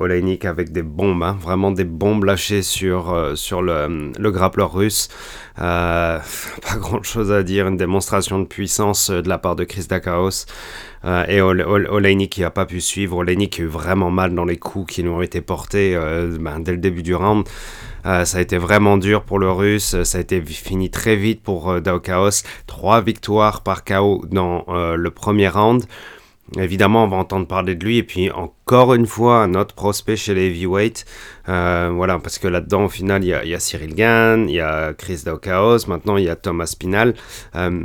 avec 0.45 0.73
des 0.73 0.83
bombes, 0.83 1.23
hein, 1.23 1.37
vraiment 1.39 1.71
des 1.71 1.85
bombes 1.85 2.25
lâchées 2.25 2.63
sur, 2.63 3.13
euh, 3.13 3.35
sur 3.35 3.61
le, 3.61 4.11
le 4.19 4.31
grappleur 4.31 4.73
russe. 4.73 5.09
pas 5.57 6.23
grand 6.79 7.03
chose 7.03 7.31
à 7.33 7.43
dire, 7.43 7.67
une 7.67 7.77
démonstration 7.77 8.39
de 8.39 8.45
puissance 8.45 9.11
de 9.11 9.29
la 9.29 9.39
part 9.39 9.57
de 9.57 9.65
Chris 9.65 9.87
Dakaos. 9.89 10.45
et 11.29 11.41
Oleinik 11.41 12.33
qui 12.33 12.41
n'a 12.43 12.51
pas 12.51 12.67
pu 12.67 12.81
suivre. 12.81 13.17
Oleinik 13.19 13.53
qui 13.55 13.63
a 13.63 13.65
eu 13.65 13.69
vraiment 13.69 14.11
mal 14.11 14.35
dans 14.35 14.45
les 14.45 14.59
coups 14.59 14.95
qui 14.95 15.03
lui 15.03 15.09
ont 15.09 15.23
été 15.23 15.41
portés 15.41 15.99
ben, 16.39 16.61
dès 16.61 16.73
le 16.73 16.79
début 16.79 17.03
du 17.03 17.15
round. 17.15 17.47
ça 18.05 18.37
a 18.37 18.41
été 18.43 18.59
vraiment 18.59 18.99
dur 18.99 19.23
pour 19.23 19.39
le 19.39 19.51
russe. 19.51 20.03
Ça 20.03 20.19
a 20.19 20.21
été 20.21 20.43
fini 20.43 20.91
très 20.91 21.17
vite 21.17 21.43
pour 21.43 21.81
Dao 21.81 22.01
Chaos. 22.01 22.43
Trois 22.67 23.01
victoires 23.01 23.63
par 23.63 23.83
KO 23.83 24.27
dans 24.31 24.67
le 24.69 25.11
premier 25.11 25.49
round. 25.49 25.87
Évidemment, 26.59 27.05
on 27.05 27.09
va 27.09 27.17
entendre 27.17 27.47
parler 27.47 27.75
de 27.75 27.85
lui. 27.85 27.99
Et 27.99 28.03
puis, 28.03 28.31
encore 28.31 28.95
une 28.95 29.07
fois, 29.07 29.43
un 29.43 29.55
autre 29.55 29.75
prospect 29.75 30.17
chez 30.17 30.35
les 30.35 30.47
heavyweights. 30.47 31.05
Euh, 31.49 31.91
voilà, 31.95 32.19
parce 32.19 32.38
que 32.38 32.47
là-dedans, 32.47 32.85
au 32.85 32.88
final, 32.88 33.25
il 33.25 33.29
y 33.29 33.55
a, 33.55 33.61
Cyril 33.61 33.95
Gann, 33.95 34.49
il 34.49 34.55
y 34.55 34.61
a 34.61 34.95
Chris 34.95 35.23
Daukaos, 35.25 35.87
maintenant 35.88 36.17
il 36.17 36.25
y 36.25 36.29
a 36.29 36.37
Thomas 36.37 36.67
Spinal. 36.67 37.15
Euh, 37.57 37.85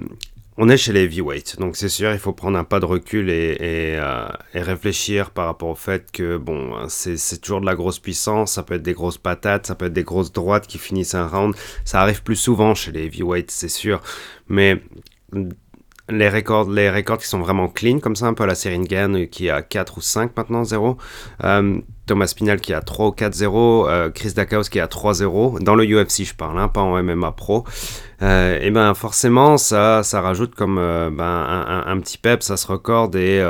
on 0.57 0.69
est 0.69 0.77
chez 0.77 0.93
les 0.93 1.05
heavyweights, 1.05 1.57
donc 1.59 1.75
c'est 1.75 1.89
sûr, 1.89 2.11
il 2.11 2.19
faut 2.19 2.33
prendre 2.33 2.57
un 2.57 2.65
pas 2.65 2.79
de 2.79 2.85
recul 2.85 3.29
et, 3.29 3.57
euh, 3.61 4.27
et, 4.53 4.61
réfléchir 4.61 5.31
par 5.31 5.45
rapport 5.45 5.69
au 5.69 5.75
fait 5.75 6.11
que, 6.11 6.37
bon, 6.37 6.87
c'est 6.87 7.41
toujours 7.41 7.61
de 7.61 7.65
la 7.65 7.73
grosse 7.73 7.99
puissance, 7.99 8.53
ça 8.53 8.61
peut 8.63 8.75
être 8.75 8.83
des 8.83 8.93
grosses 8.93 9.17
patates, 9.17 9.65
ça 9.65 9.75
peut 9.75 9.85
être 9.85 9.93
des 9.93 10.03
grosses 10.03 10.31
droites 10.31 10.67
qui 10.67 10.77
finissent 10.77 11.15
un 11.15 11.25
round. 11.25 11.55
Ça 11.85 12.01
arrive 12.01 12.21
plus 12.21 12.35
souvent 12.35 12.75
chez 12.75 12.91
les 12.91 13.05
heavyweights, 13.05 13.49
c'est 13.49 13.69
sûr. 13.69 14.01
Mais 14.49 14.83
les 16.09 16.29
records, 16.29 16.69
les 16.69 16.89
records 16.89 17.19
qui 17.19 17.27
sont 17.27 17.39
vraiment 17.39 17.67
clean, 17.67 17.99
comme 17.99 18.15
ça, 18.15 18.27
un 18.27 18.33
peu 18.33 18.43
à 18.43 18.47
la 18.47 18.55
Seringen 18.55 19.27
qui 19.27 19.49
a 19.49 19.61
4 19.61 19.97
ou 19.97 20.01
5 20.01 20.35
maintenant, 20.35 20.63
0. 20.63 20.97
Thomas 22.11 22.27
Spinal 22.27 22.59
qui 22.59 22.73
a 22.73 22.81
3 22.81 23.07
ou 23.07 23.11
4-0, 23.11 23.87
euh, 23.87 24.09
Chris 24.09 24.33
Dakaos 24.33 24.63
qui 24.63 24.81
a 24.81 24.87
3-0, 24.87 25.63
dans 25.63 25.75
le 25.75 25.85
UFC 25.85 26.25
je 26.25 26.35
parle, 26.35 26.59
hein, 26.59 26.67
pas 26.67 26.81
en 26.81 27.01
MMA 27.01 27.31
Pro. 27.31 27.63
Euh, 28.21 28.59
et 28.61 28.69
ben 28.69 28.93
forcément 28.93 29.57
ça, 29.57 30.03
rajoute 30.13 30.53
comme 30.53 30.77
euh, 30.77 31.09
ben, 31.09 31.83
un, 31.87 31.99
petit 32.01 32.17
pep, 32.17 32.43
ça 32.43 32.57
se 32.57 32.67
recorde 32.67 33.15
et 33.15 33.41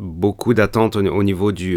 beaucoup 0.00 0.54
d'attentes 0.54 0.94
au, 0.94 1.22
niveau 1.24 1.50
du, 1.50 1.76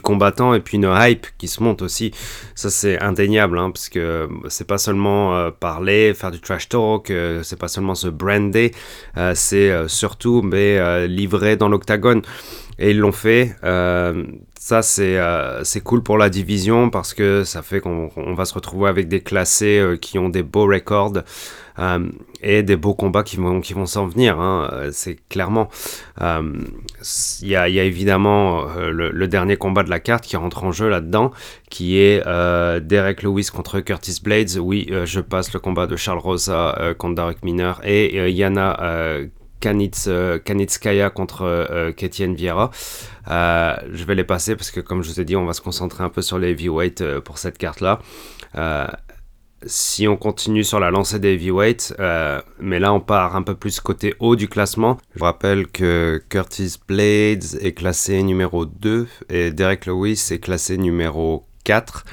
combattant 0.00 0.54
et 0.54 0.60
puis 0.60 0.76
une 0.76 0.90
hype 0.96 1.26
qui 1.38 1.48
se 1.48 1.60
monte 1.60 1.82
aussi. 1.82 2.12
Ça 2.54 2.70
c'est 2.70 3.02
indéniable 3.02 3.58
hein, 3.58 3.72
parce 3.72 3.88
que 3.88 4.28
c'est 4.48 4.68
pas 4.68 4.78
seulement 4.78 5.50
parler, 5.50 6.14
faire 6.14 6.30
du 6.30 6.40
trash 6.40 6.68
talk, 6.68 7.12
c'est 7.42 7.58
pas 7.58 7.68
seulement 7.68 7.96
se 7.96 8.06
brander, 8.06 8.70
c'est 9.34 9.88
surtout 9.88 10.40
mais, 10.42 11.08
livrer 11.08 11.56
dans 11.56 11.68
l'octagone. 11.68 12.22
Et 12.82 12.90
ils 12.90 12.98
l'ont 12.98 13.12
fait. 13.12 13.54
Euh, 13.62 14.24
ça, 14.58 14.80
euh, 14.98 15.60
c'est 15.62 15.80
cool 15.82 16.02
pour 16.02 16.18
la 16.18 16.28
division 16.28 16.90
parce 16.90 17.14
que 17.14 17.44
ça 17.44 17.62
fait 17.62 17.80
qu'on 17.80 18.10
va 18.34 18.44
se 18.44 18.54
retrouver 18.54 18.88
avec 18.88 19.06
des 19.06 19.20
classés 19.20 19.78
euh, 19.78 19.96
qui 19.96 20.18
ont 20.18 20.28
des 20.28 20.42
beaux 20.42 20.66
records 20.66 21.22
et 22.42 22.62
des 22.62 22.76
beaux 22.76 22.94
combats 22.94 23.22
qui 23.22 23.36
vont, 23.36 23.60
qui 23.60 23.72
vont 23.72 23.86
s'en 23.86 24.06
venir. 24.06 24.38
Hein. 24.40 24.68
c'est 24.90 25.16
clairement. 25.28 25.70
Il 26.20 26.66
y, 27.42 27.46
y, 27.46 27.56
a, 27.56 27.66
évidemment 27.66 28.66
le, 28.76 29.26
dernier 29.26 29.56
combat 29.56 29.82
de 29.82 29.88
la 29.88 29.98
carte 29.98 30.24
qui 30.24 30.36
rentre 30.36 30.64
en 30.64 30.72
jeu 30.72 30.90
là-dedans, 30.90 31.30
qui 31.70 31.98
est 31.98 32.22
Derek 32.82 33.22
Lewis 33.22 33.48
contre 33.50 33.80
Curtis 33.80 34.20
Blades. 34.22 34.58
Oui, 34.60 34.86
je 35.06 35.20
passe 35.20 35.54
le 35.54 35.60
combat 35.60 35.86
de 35.86 35.96
Charles 35.96 36.18
Rosa 36.18 36.94
contre 36.98 37.14
Derek 37.14 37.42
Miner 37.42 37.72
et 37.84 38.30
Yana 38.30 39.30
Kanitz, 39.62 40.06
euh, 40.08 40.38
Kanitskaya 40.38 41.08
contre 41.08 41.42
euh, 41.42 41.92
Ketienne 41.92 42.34
Vieira. 42.34 42.72
Euh, 43.30 43.76
je 43.92 44.04
vais 44.04 44.16
les 44.16 44.24
passer 44.24 44.56
parce 44.56 44.72
que, 44.72 44.80
comme 44.80 45.02
je 45.02 45.08
vous 45.08 45.20
ai 45.20 45.24
dit, 45.24 45.36
on 45.36 45.46
va 45.46 45.52
se 45.52 45.60
concentrer 45.60 46.02
un 46.02 46.08
peu 46.08 46.20
sur 46.20 46.38
les 46.38 46.50
heavyweights 46.50 47.20
pour 47.20 47.38
cette 47.38 47.56
carte-là. 47.56 48.00
si 49.64 50.08
on 50.08 50.16
continue 50.16 50.64
sur 50.64 50.80
la 50.80 50.90
lancée 50.90 51.20
des 51.20 51.34
heavyweights, 51.34 51.94
mais 52.58 52.80
là 52.80 52.92
on 52.92 52.98
part 52.98 53.36
un 53.36 53.42
peu 53.42 53.54
plus 53.54 53.78
côté 53.78 54.14
haut 54.18 54.34
du 54.34 54.48
classement. 54.48 54.98
Je 55.14 55.22
rappelle 55.22 55.68
que 55.68 56.20
Curtis 56.28 56.74
Blades 56.88 57.44
est 57.60 57.72
classé 57.72 58.20
numéro 58.24 58.66
2 58.66 59.06
et 59.28 59.52
Derek 59.52 59.86
Lewis 59.86 60.30
est 60.32 60.40
classé 60.40 60.76
numéro 60.76 61.46
4. 61.62 62.04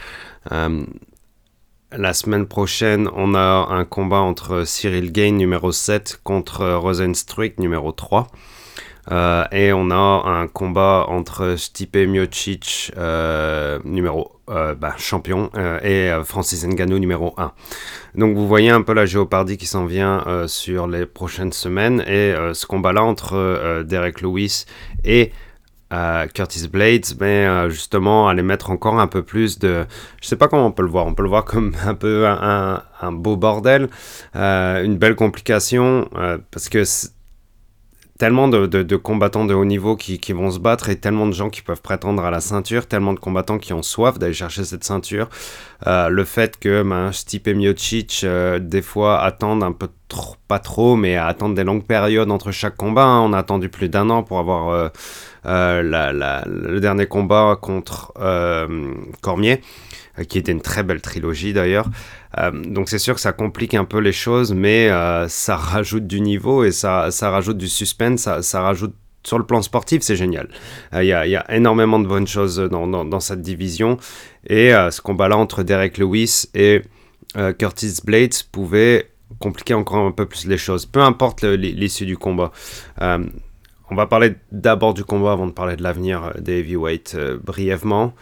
La 1.91 2.13
semaine 2.13 2.45
prochaine, 2.45 3.09
on 3.15 3.33
a 3.33 3.67
un 3.71 3.83
combat 3.83 4.19
entre 4.19 4.63
Cyril 4.63 5.11
Gain 5.11 5.31
numéro 5.31 5.71
7 5.71 6.19
contre 6.23 6.69
Rosenstruik 6.73 7.57
numéro 7.57 7.91
3. 7.91 8.27
Euh, 9.11 9.43
et 9.51 9.73
on 9.73 9.89
a 9.89 9.95
un 9.95 10.47
combat 10.47 11.05
entre 11.07 11.55
Stipe 11.57 11.95
Miocic 11.95 12.91
euh, 12.95 13.79
numéro 13.85 14.33
euh, 14.51 14.75
bah, 14.75 14.93
champion 14.99 15.49
et 15.83 16.11
Francis 16.25 16.63
Ngannou 16.63 16.99
numéro 16.99 17.33
1. 17.37 17.53
Donc 18.13 18.35
vous 18.35 18.47
voyez 18.47 18.69
un 18.69 18.83
peu 18.83 18.93
la 18.93 19.07
géopardie 19.07 19.57
qui 19.57 19.65
s'en 19.65 19.87
vient 19.87 20.23
sur 20.45 20.85
les 20.85 21.07
prochaines 21.07 21.53
semaines 21.53 22.01
et 22.01 22.35
ce 22.53 22.67
combat-là 22.67 23.03
entre 23.03 23.81
Derek 23.83 24.21
Lewis 24.21 24.65
et 25.05 25.31
Curtis 25.91 26.67
Blades, 26.67 27.05
mais 27.19 27.45
euh, 27.45 27.69
justement 27.69 28.27
à 28.27 28.33
les 28.33 28.43
mettre 28.43 28.69
encore 28.69 28.99
un 28.99 29.07
peu 29.07 29.23
plus 29.23 29.57
de... 29.59 29.85
Je 30.21 30.27
sais 30.27 30.35
pas 30.35 30.47
comment 30.47 30.67
on 30.67 30.71
peut 30.71 30.83
le 30.83 30.89
voir, 30.89 31.07
on 31.07 31.13
peut 31.13 31.23
le 31.23 31.29
voir 31.29 31.45
comme 31.45 31.73
un 31.85 31.95
peu 31.95 32.27
un, 32.27 33.11
beau 33.11 33.35
bordel, 33.35 33.89
euh, 34.35 34.83
une 34.83 34.97
belle 34.97 35.15
complication, 35.15 36.07
euh, 36.15 36.37
parce 36.51 36.69
que 36.69 36.83
tellement 38.19 38.47
de, 38.47 38.95
combattants 38.95 39.45
de 39.45 39.55
haut 39.55 39.65
niveau 39.65 39.95
qui, 39.95 40.19
vont 40.33 40.51
se 40.51 40.59
battre 40.59 40.89
et 40.89 40.97
tellement 40.97 41.25
de 41.25 41.31
gens 41.31 41.49
qui 41.49 41.63
peuvent 41.63 41.81
prétendre 41.81 42.23
à 42.23 42.29
la 42.29 42.41
ceinture, 42.41 42.85
tellement 42.85 43.13
de 43.13 43.19
combattants 43.19 43.57
qui 43.57 43.73
ont 43.73 43.81
soif 43.81 44.19
d'aller 44.19 44.33
chercher 44.33 44.63
cette 44.63 44.83
ceinture. 44.83 45.29
le 45.87 46.23
fait 46.25 46.59
que 46.59 46.83
ben, 46.83 47.11
Stipe 47.11 47.47
Miocic, 47.47 48.25
des 48.59 48.81
fois, 48.83 49.21
attendent 49.23 49.63
un 49.63 49.71
peu 49.71 49.87
trop, 50.09 50.35
pas 50.47 50.59
trop, 50.59 50.95
mais 50.95 51.15
attendent 51.15 51.55
des 51.55 51.63
longues 51.63 51.85
périodes 51.85 52.29
entre 52.29 52.51
chaque 52.51 52.75
combat. 52.75 53.05
Hein. 53.05 53.21
On 53.21 53.33
a 53.33 53.39
attendu 53.39 53.69
plus 53.69 53.89
d'un 53.89 54.09
an 54.09 54.21
pour 54.21 54.37
avoir 54.39 54.91
euh, 55.45 55.81
le 56.45 56.79
dernier 56.79 57.05
combat 57.05 57.57
contre 57.59 58.11
euh, 58.19 58.93
Cormier, 59.21 59.53
euh, 59.53 59.59
qui 60.27 60.37
était 60.37 60.51
une 60.51 60.61
très 60.61 60.83
belle 60.83 61.01
trilogie 61.01 61.53
d'ailleurs. 61.53 61.89
donc 62.53 62.89
c'est 62.89 62.99
sûr 62.99 63.15
que 63.15 63.21
ça 63.21 63.31
complique 63.31 63.73
un 63.73 63.85
peu 63.85 63.99
les 63.99 64.11
choses, 64.11 64.53
mais 64.53 64.89
ça 65.27 65.55
rajoute 65.55 66.07
du 66.07 66.21
niveau 66.21 66.63
et 66.63 66.71
ça, 66.71 67.11
ça 67.11 67.29
rajoute 67.29 67.57
du 67.57 67.67
suspense, 67.67 68.29
ça, 68.41 68.61
rajoute 68.61 68.93
sur 69.23 69.37
le 69.37 69.45
plan 69.45 69.61
sportif, 69.61 70.01
c'est 70.01 70.15
génial. 70.15 70.49
Il 70.93 71.05
y, 71.05 71.13
a 71.13 71.53
énormément 71.53 71.99
de 71.99 72.07
bonnes 72.07 72.27
choses 72.27 72.57
dans, 72.57 72.87
dans, 72.87 73.19
cette 73.19 73.41
division. 73.41 73.97
Et 74.47 74.71
ce 74.71 75.01
combat-là 75.01 75.37
entre 75.37 75.63
Derek 75.63 75.97
Lewis 75.97 76.45
et 76.53 76.81
Curtis 77.57 77.99
Blades 78.03 78.43
pouvait 78.51 79.09
compliquer 79.39 79.73
encore 79.73 80.05
un 80.05 80.11
peu 80.11 80.25
plus 80.25 80.47
les 80.47 80.57
choses, 80.57 80.85
peu 80.85 81.01
importe 81.01 81.43
l'issue 81.43 82.05
du 82.05 82.17
combat. 82.17 82.51
On 83.91 83.95
va 83.95 84.05
parler 84.05 84.35
d'abord 84.51 84.93
du 84.93 85.03
combat 85.03 85.31
avant 85.31 85.47
de 85.47 85.51
parler 85.51 85.75
de 85.75 85.83
l'avenir 85.83 86.23
euh, 86.23 86.39
des 86.39 86.59
heavyweights 86.59 87.15
euh, 87.15 87.37
brièvement. 87.43 88.13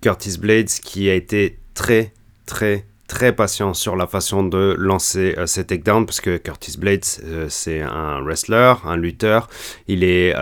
Euh, 0.00 0.10
Curtis 0.10 0.38
Blades 0.38 0.68
qui 0.68 1.10
a 1.10 1.14
été 1.14 1.58
très 1.74 2.12
très 2.46 2.86
très 3.06 3.34
patient 3.34 3.74
sur 3.74 3.96
la 3.96 4.06
façon 4.06 4.44
de 4.44 4.76
lancer 4.78 5.34
ses 5.46 5.64
takedowns 5.64 6.06
parce 6.06 6.20
que 6.20 6.36
Curtis 6.36 6.76
Blades 6.78 7.04
c'est 7.48 7.80
un 7.80 8.20
wrestler, 8.20 8.74
un 8.84 8.96
lutteur. 8.96 9.48
Il 9.88 10.04
est, 10.04 10.32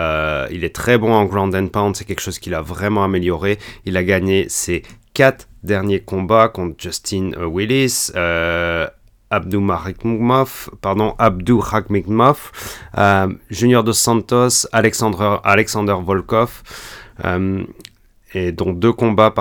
il 0.50 0.64
est 0.64 0.74
très 0.74 0.98
bon 0.98 1.14
en 1.14 1.24
ground 1.24 1.54
and 1.54 1.68
pound, 1.68 1.96
c'est 1.96 2.04
quelque 2.04 2.20
chose 2.20 2.38
qu'il 2.38 2.52
a 2.52 2.60
vraiment 2.60 3.04
amélioré. 3.04 3.58
Il 3.86 3.96
a 3.96 4.04
gagné 4.04 4.50
ses 4.50 4.82
quatre 5.14 5.48
derniers 5.62 6.00
combats 6.00 6.48
contre 6.48 6.74
Justin 6.78 7.30
Willis, 7.38 8.10
Abdou 9.30 9.66
pardon, 10.80 11.14
Abdou 11.18 11.62
euh, 12.96 13.28
Junior 13.50 13.84
dos 13.84 13.92
Santos, 13.92 14.66
Alexander, 14.72 15.36
Alexander 15.44 15.96
Volkov, 16.02 16.62
euh, 17.24 17.62
et 18.34 18.52
donc 18.52 18.78
deux 18.78 18.92
combats 18.92 19.32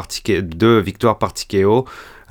victoires 0.83 1.17
par 1.17 1.33
TKO. 1.33 1.85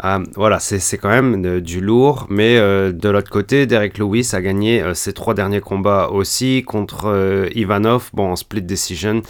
Euh, 0.05 0.19
voilà, 0.35 0.59
c'est 0.59 0.99
quand 0.99 1.09
même 1.09 1.61
du 1.61 1.81
lourd, 1.81 2.27
mais 2.29 2.57
de 2.59 3.09
l'autre 3.09 3.31
côté, 3.31 3.67
Derek 3.67 3.99
Lewis 3.99 4.31
a 4.33 4.43
gagné 4.43 4.83
ses 4.95 5.13
trois 5.13 5.35
derniers 5.35 5.61
combats 5.61 6.09
aussi 6.11 6.63
contre 6.65 7.49
Ivanov, 7.55 8.11
bon, 8.13 8.33
en 8.33 8.37
split 8.37 8.63
decision. 8.63 9.23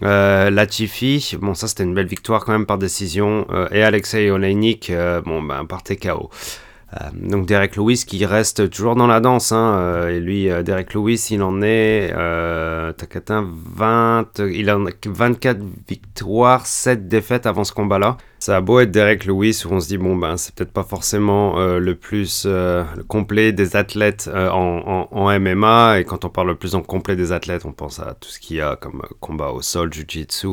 Latifi, 0.00 1.36
bon 1.40 1.54
ça 1.54 1.68
c'était 1.68 1.84
une 1.84 1.94
belle 1.94 2.06
victoire 2.06 2.44
quand 2.44 2.52
même 2.52 2.66
par 2.66 2.78
décision, 2.78 3.46
et 3.70 3.82
Alexei 3.82 4.30
Oleinik, 4.30 4.92
bon 5.24 5.42
ben 5.42 5.64
par 5.64 5.82
TKO. 5.82 6.28
Euh, 6.94 7.08
donc 7.14 7.46
Derek 7.46 7.76
Lewis 7.76 8.04
qui 8.06 8.24
reste 8.26 8.68
toujours 8.70 8.96
dans 8.96 9.06
la 9.06 9.20
danse. 9.20 9.52
Hein, 9.52 9.74
euh, 9.78 10.08
et 10.10 10.20
lui, 10.20 10.50
euh, 10.50 10.62
Derek 10.62 10.92
Lewis, 10.94 11.28
il 11.30 11.42
en 11.42 11.62
est 11.62 12.12
euh, 12.14 12.92
20, 13.32 14.40
il 14.50 14.70
en 14.70 14.86
a 14.86 14.90
24 15.04 15.58
victoires, 15.88 16.66
7 16.66 17.08
défaites 17.08 17.46
avant 17.46 17.64
ce 17.64 17.72
combat-là. 17.72 18.16
Ça 18.42 18.56
a 18.56 18.60
beau 18.60 18.80
être 18.80 18.90
Derek 18.90 19.24
Lewis 19.24 19.62
où 19.64 19.72
on 19.72 19.78
se 19.78 19.86
dit 19.86 19.98
bon 19.98 20.16
ben 20.16 20.36
c'est 20.36 20.52
peut-être 20.52 20.72
pas 20.72 20.82
forcément 20.82 21.54
le 21.60 21.94
plus 21.94 22.48
complet 23.06 23.52
des 23.52 23.76
athlètes 23.76 24.28
en, 24.34 25.06
en, 25.12 25.38
MMA 25.38 26.00
et 26.00 26.04
quand 26.04 26.24
on 26.24 26.28
parle 26.28 26.48
le 26.48 26.56
plus 26.56 26.74
en 26.74 26.82
complet 26.82 27.14
des 27.14 27.30
athlètes 27.30 27.64
on 27.64 27.70
pense 27.70 28.00
à 28.00 28.16
tout 28.20 28.28
ce 28.28 28.40
qu'il 28.40 28.56
y 28.56 28.60
a 28.60 28.74
comme 28.74 29.02
combat 29.20 29.50
au 29.50 29.62
sol, 29.62 29.92
jiu-jitsu, 29.92 30.48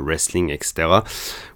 wrestling, 0.00 0.48
etc. 0.48 1.00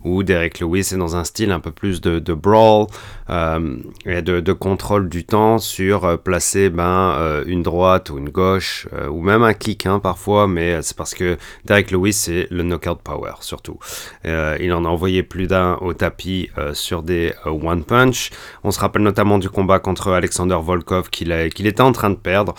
Où 0.04 0.23
Derek 0.25 0.61
Lewis 0.61 0.90
est 0.92 0.99
dans 0.99 1.16
un 1.16 1.25
style 1.25 1.50
un 1.52 1.61
peu 1.61 1.71
plus 1.71 2.02
de, 2.02 2.35
brawl 2.35 2.88
et 3.30 4.21
de, 4.21 4.52
contrôle 4.52 5.09
du 5.09 5.25
temps 5.25 5.59
sur 5.59 6.04
euh, 6.04 6.16
placer 6.18 6.68
ben, 6.68 7.14
euh, 7.18 7.45
une 7.47 7.62
droite 7.62 8.11
ou 8.11 8.18
une 8.18 8.28
gauche 8.28 8.88
euh, 8.92 9.09
ou 9.09 9.23
même 9.23 9.42
un 9.42 9.54
kick 9.54 9.87
hein, 9.87 10.00
parfois, 10.00 10.49
mais 10.49 10.83
c'est 10.83 10.97
parce 10.97 11.14
que 11.14 11.38
Derek 11.64 11.90
Lewis 11.90 12.12
c'est 12.12 12.47
le 12.50 12.62
knockout 12.62 13.00
power 13.02 13.33
surtout. 13.40 13.78
il 14.25 14.73
en 14.73 14.85
a 14.85 14.88
envoyé 14.88 15.23
plus 15.23 15.47
d'un 15.47 15.77
au 15.80 15.94
tapis 15.94 16.50
sur 16.73 17.02
des 17.02 17.32
one 17.44 17.85
punch. 17.85 18.30
On 18.64 18.70
se 18.70 18.80
rappelle 18.80 19.02
notamment 19.02 19.38
du 19.38 19.49
combat 19.49 19.78
contre 19.78 20.12
Alexander 20.12 20.58
Volkov 20.61 21.11
qu'il 21.11 21.32
était 21.32 21.80
en 21.80 21.92
train 21.92 22.11
de 22.11 22.16
perdre 22.16 22.54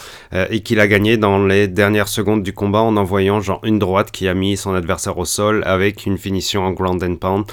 et 0.49 0.61
qu'il 0.61 0.79
a 0.79 0.88
gagné 0.88 1.17
dans 1.17 1.45
les 1.45 1.67
dernières 1.67 2.07
secondes 2.07 2.43
du 2.43 2.53
combat 2.53 2.81
en 2.81 2.97
envoyant 2.97 3.41
genre 3.41 3.61
une 3.63 3.79
droite 3.79 4.11
qui 4.11 4.27
a 4.27 4.33
mis 4.33 4.57
son 4.57 4.73
adversaire 4.73 5.17
au 5.17 5.25
sol 5.25 5.63
avec 5.65 6.05
une 6.05 6.17
finition 6.17 6.63
en 6.63 6.71
ground 6.71 7.03
and 7.03 7.15
pound. 7.15 7.45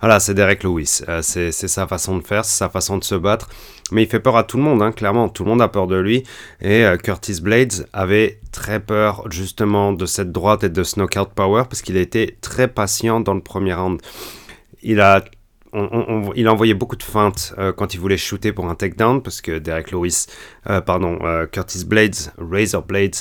Voilà, 0.00 0.20
c'est 0.20 0.34
Derek 0.34 0.62
Lewis. 0.62 1.00
Euh, 1.08 1.22
c'est 1.22 1.52
sa 1.52 1.86
façon 1.86 2.18
de 2.18 2.22
faire, 2.22 2.44
c'est 2.44 2.58
sa 2.58 2.68
façon 2.68 2.98
de 2.98 3.04
se 3.04 3.14
battre. 3.14 3.48
Mais 3.92 4.02
il 4.02 4.08
fait 4.08 4.20
peur 4.20 4.36
à 4.36 4.44
tout 4.44 4.56
le 4.56 4.62
monde, 4.62 4.82
hein, 4.82 4.92
clairement. 4.92 5.28
Tout 5.28 5.44
le 5.44 5.50
monde 5.50 5.62
a 5.62 5.68
peur 5.68 5.86
de 5.86 5.96
lui. 5.96 6.22
Et 6.60 6.84
euh, 6.84 6.96
Curtis 6.96 7.40
Blades 7.40 7.88
avait 7.92 8.40
très 8.52 8.80
peur 8.80 9.24
justement 9.30 9.92
de 9.92 10.04
cette 10.06 10.32
droite 10.32 10.64
et 10.64 10.68
de 10.68 10.82
ce 10.82 10.98
knockout 10.98 11.30
power 11.34 11.64
parce 11.68 11.82
qu'il 11.82 11.96
a 11.96 12.00
été 12.00 12.36
très 12.40 12.68
patient 12.68 13.20
dans 13.20 13.34
le 13.34 13.40
premier 13.40 13.74
round. 13.74 14.00
Il 14.86 15.00
a 15.00 15.24
il 16.34 16.46
a 16.46 16.52
envoyé 16.52 16.72
beaucoup 16.72 16.96
de 16.96 17.02
feintes 17.02 17.54
quand 17.76 17.92
il 17.92 18.00
voulait 18.00 18.16
shooter 18.16 18.52
pour 18.52 18.66
un 18.70 18.74
takedown, 18.74 19.20
parce 19.20 19.42
que 19.42 19.58
Derek 19.58 19.90
Lewis, 19.90 20.24
pardon, 20.86 21.18
Curtis 21.52 21.84
Blades, 21.84 22.32
Razor 22.38 22.82
Blades, 22.82 23.16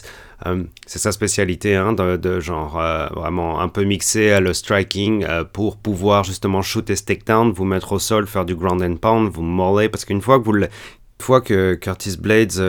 c'est 0.85 0.99
sa 0.99 1.11
spécialité, 1.11 1.75
hein, 1.75 1.91
de, 1.91 2.39
genre 2.39 2.79
vraiment 3.13 3.59
un 3.59 3.67
peu 3.67 3.83
mixé 3.83 4.39
le 4.39 4.53
striking 4.53 5.25
pour 5.51 5.75
pouvoir 5.75 6.23
justement 6.23 6.61
shooter 6.61 6.95
ce 6.95 7.03
takedown, 7.03 7.51
vous 7.51 7.65
mettre 7.65 7.91
au 7.91 7.99
sol, 7.99 8.25
faire 8.25 8.45
du 8.45 8.55
ground 8.55 8.81
and 8.81 8.95
pound, 8.97 9.29
vous 9.33 9.41
moller, 9.41 9.89
parce 9.89 10.05
qu'une 10.05 10.21
fois 10.21 10.39
que 10.39 10.45
vous 10.45 10.55
fois 11.21 11.41
que 11.41 11.73
Curtis 11.73 12.15
Blades 12.17 12.59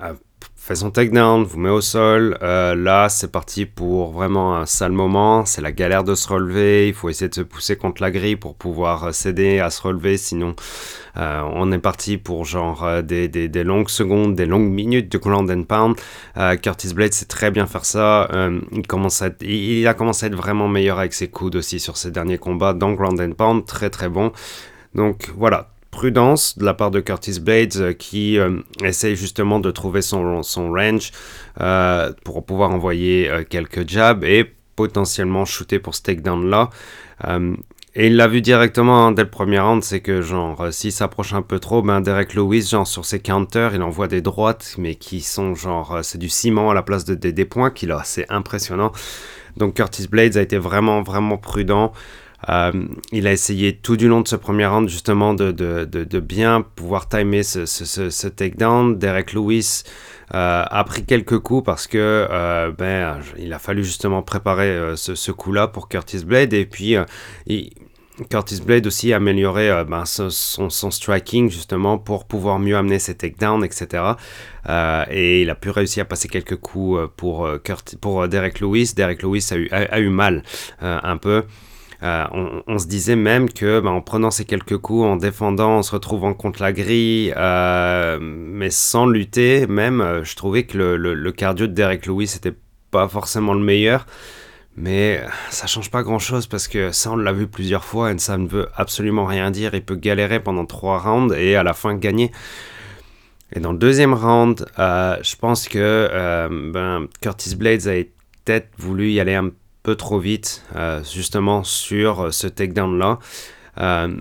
a 0.00 0.14
fait 0.60 0.74
son 0.74 0.90
takedown, 0.90 1.42
vous 1.42 1.58
met 1.58 1.70
au 1.70 1.80
sol. 1.80 2.36
Euh, 2.42 2.74
là, 2.74 3.08
c'est 3.08 3.32
parti 3.32 3.64
pour 3.64 4.12
vraiment 4.12 4.56
un 4.56 4.66
sale 4.66 4.92
moment. 4.92 5.46
C'est 5.46 5.62
la 5.62 5.72
galère 5.72 6.04
de 6.04 6.14
se 6.14 6.28
relever. 6.28 6.86
Il 6.86 6.94
faut 6.94 7.08
essayer 7.08 7.30
de 7.30 7.34
se 7.34 7.40
pousser 7.40 7.76
contre 7.76 8.02
la 8.02 8.10
grille 8.10 8.36
pour 8.36 8.54
pouvoir 8.54 9.04
euh, 9.04 9.12
s'aider 9.12 9.58
à 9.58 9.70
se 9.70 9.80
relever. 9.80 10.18
Sinon, 10.18 10.54
euh, 11.16 11.42
on 11.54 11.72
est 11.72 11.78
parti 11.78 12.18
pour 12.18 12.44
genre 12.44 13.02
des, 13.02 13.28
des, 13.28 13.64
longues 13.64 13.88
secondes, 13.88 14.34
des 14.34 14.44
longues 14.44 14.70
minutes 14.70 15.10
de 15.10 15.16
ground 15.16 15.50
and 15.50 15.64
pound. 15.64 15.96
Curtis 16.62 16.92
Blade 16.92 17.14
sait 17.14 17.24
très 17.24 17.50
bien 17.50 17.66
faire 17.66 17.86
ça. 17.86 18.28
il, 18.70 18.86
commence 18.86 19.22
à 19.22 19.30
il, 19.40 19.86
a 19.88 19.94
commencé 19.94 20.26
à 20.26 20.28
être 20.28 20.36
vraiment 20.36 20.68
meilleur 20.68 20.98
avec 20.98 21.14
ses 21.14 21.28
coudes 21.28 21.56
aussi 21.56 21.80
sur 21.80 21.96
ses 21.96 22.10
derniers 22.10 22.38
combats 22.38 22.74
dans 22.74 22.92
ground 22.92 23.20
and 23.20 23.32
pound. 23.32 23.64
Très 23.64 23.90
très 23.90 24.08
bon. 24.08 24.30
Donc 24.94 25.30
voilà, 25.36 25.70
prudence 26.00 26.56
de 26.56 26.64
la 26.64 26.72
part 26.72 26.90
de 26.90 27.00
Curtis 27.00 27.40
Blades 27.40 27.76
euh, 27.76 27.92
qui 27.92 28.38
euh, 28.38 28.62
essaye 28.82 29.16
justement 29.16 29.60
de 29.60 29.70
trouver 29.70 30.00
son, 30.00 30.40
range 30.72 31.12
euh, 31.60 32.10
pour 32.24 32.42
pouvoir 32.42 32.70
envoyer 32.70 33.30
quelques 33.50 33.86
jabs 33.86 34.24
et 34.24 34.50
potentiellement 34.76 35.44
shooter 35.44 35.78
pour 35.78 35.94
ce 35.94 36.00
takedown 36.00 36.48
là. 36.48 36.70
et 37.94 38.06
il 38.06 38.16
l'a 38.16 38.28
vu 38.28 38.40
directement 38.40 39.08
hein, 39.08 39.12
dès 39.12 39.24
le 39.24 39.28
premier 39.28 39.60
round, 39.60 39.82
c'est 39.82 40.00
que 40.00 40.22
genre 40.22 40.72
s'il 40.72 40.90
s'approche 40.90 41.34
un 41.34 41.42
peu 41.42 41.58
trop, 41.58 41.82
ben 41.82 42.00
Derek 42.00 42.32
Lewis, 42.32 42.62
genre 42.70 42.86
sur 42.86 43.04
ses 43.04 43.20
counters, 43.20 43.74
il 43.74 43.82
envoie 43.82 44.08
des 44.08 44.22
droites, 44.22 44.76
mais 44.78 44.94
qui 44.94 45.20
sont 45.20 45.54
genre 45.54 45.98
c'est 46.02 46.16
du 46.16 46.30
ciment 46.30 46.70
à 46.70 46.74
la 46.74 46.82
place 46.82 47.04
de, 47.04 47.14
des 47.14 47.44
points 47.44 47.70
qu'il 47.70 47.92
a, 47.92 48.00
c'est 48.04 48.24
impressionnant. 48.30 48.92
Donc 49.58 49.74
Curtis 49.74 50.08
Blades 50.08 50.38
a 50.38 50.40
été 50.40 50.56
vraiment 50.56 51.02
vraiment 51.02 51.36
prudent. 51.36 51.92
Euh, 52.48 52.72
il 53.12 53.26
a 53.26 53.32
essayé 53.32 53.76
tout 53.76 53.96
du 53.96 54.08
long 54.08 54.22
de 54.22 54.28
ce 54.28 54.36
premier 54.36 54.66
round 54.66 54.88
justement 54.88 55.34
de, 55.34 56.20
bien 56.20 56.62
pouvoir 56.62 57.08
timer 57.08 57.42
ce, 57.42 57.66
ce, 57.66 58.10
ce, 58.10 58.28
takedown. 58.28 58.98
Derek 58.98 59.32
Lewis 59.32 59.82
euh, 60.34 60.64
a 60.66 60.84
pris 60.84 61.04
quelques 61.04 61.38
coups 61.40 61.64
parce 61.64 61.86
que 61.86 61.98
euh, 61.98 62.70
ben, 62.76 63.20
il 63.38 63.52
a 63.52 63.58
fallu 63.58 63.84
justement 63.84 64.22
préparer 64.22 64.94
ce, 64.96 65.32
coup-là 65.32 65.68
pour 65.68 65.88
Curtis 65.88 66.24
Blade 66.24 66.52
et 66.54 66.66
puis 66.66 66.96
Curtis 68.28 68.60
Blade 68.64 68.86
aussi 68.86 69.12
a 69.12 69.16
amélioré 69.16 69.84
ben, 69.86 70.04
son, 70.06 70.90
striking 70.90 71.50
justement 71.50 71.98
pour 71.98 72.26
pouvoir 72.26 72.58
mieux 72.58 72.76
amener 72.76 72.98
ses 72.98 73.16
takedowns, 73.16 73.64
etc. 73.64 74.02
et 75.10 75.42
il 75.42 75.50
a 75.50 75.54
pu 75.54 75.70
réussir 75.70 76.02
à 76.02 76.04
passer 76.06 76.28
quelques 76.28 76.56
coups 76.56 77.10
pour, 77.16 77.48
Derek 78.28 78.60
Lewis. 78.60 78.92
Derek 78.96 79.22
Lewis 79.22 79.50
a 79.70 80.00
eu 80.00 80.08
mal 80.08 80.42
un 80.80 81.16
peu. 81.18 81.44
Euh, 82.02 82.24
on, 82.66 82.78
se 82.78 82.86
disait 82.86 83.16
même 83.16 83.50
que 83.50 83.80
bah, 83.80 83.90
en 83.90 84.00
prenant 84.00 84.30
ces 84.30 84.46
quelques 84.46 84.78
coups, 84.78 85.04
en 85.04 85.16
défendant, 85.16 85.78
en 85.78 85.82
se 85.82 85.92
retrouvant 85.92 86.32
contre 86.32 86.62
la 86.62 86.72
grille, 86.72 87.32
euh, 87.36 88.18
mais 88.20 88.70
sans 88.70 89.06
lutter, 89.06 89.66
même, 89.66 90.00
euh, 90.00 90.24
je 90.24 90.34
trouvais 90.34 90.62
que 90.62 90.78
le, 90.78 91.32
cardio 91.32 91.66
de 91.66 91.72
Derek 91.72 92.06
Lewis 92.06 92.32
n'était 92.34 92.56
pas 92.90 93.06
forcément 93.06 93.52
le 93.52 93.60
meilleur. 93.60 94.06
Mais 94.76 95.20
ça 95.50 95.66
change 95.66 95.90
pas 95.90 96.02
grand 96.02 96.20
chose 96.20 96.46
parce 96.46 96.68
que 96.68 96.90
ça, 96.90 97.10
on 97.10 97.16
l'a 97.16 97.32
vu 97.32 97.46
plusieurs 97.48 97.84
fois 97.84 98.12
et 98.12 98.18
ça 98.18 98.38
ne 98.38 98.48
veut 98.48 98.68
absolument 98.76 99.26
rien 99.26 99.50
dire. 99.50 99.74
Il 99.74 99.84
peut 99.84 99.96
galérer 99.96 100.40
pendant 100.40 100.64
trois 100.64 100.98
rounds 100.98 101.36
et 101.36 101.56
à 101.56 101.62
la 101.62 101.74
fin 101.74 101.94
gagner. 101.96 102.30
Et 103.52 103.60
dans 103.60 103.72
le 103.72 103.78
deuxième 103.78 104.14
round, 104.14 104.64
je 104.78 105.36
pense 105.36 105.68
que 105.68 106.08
ben, 106.72 107.08
Curtis 107.20 107.56
Blades 107.56 107.88
a 107.88 108.02
peut-être 108.44 108.68
voulu 108.78 109.10
y 109.10 109.20
aller 109.20 109.34
un 109.34 109.50
trop 109.96 110.18
vite, 110.18 110.62
euh, 110.76 111.02
justement, 111.04 111.64
sur 111.64 112.20
euh, 112.20 112.30
ce 112.30 112.46
takedown-là. 112.46 113.18
Euh, 113.78 114.16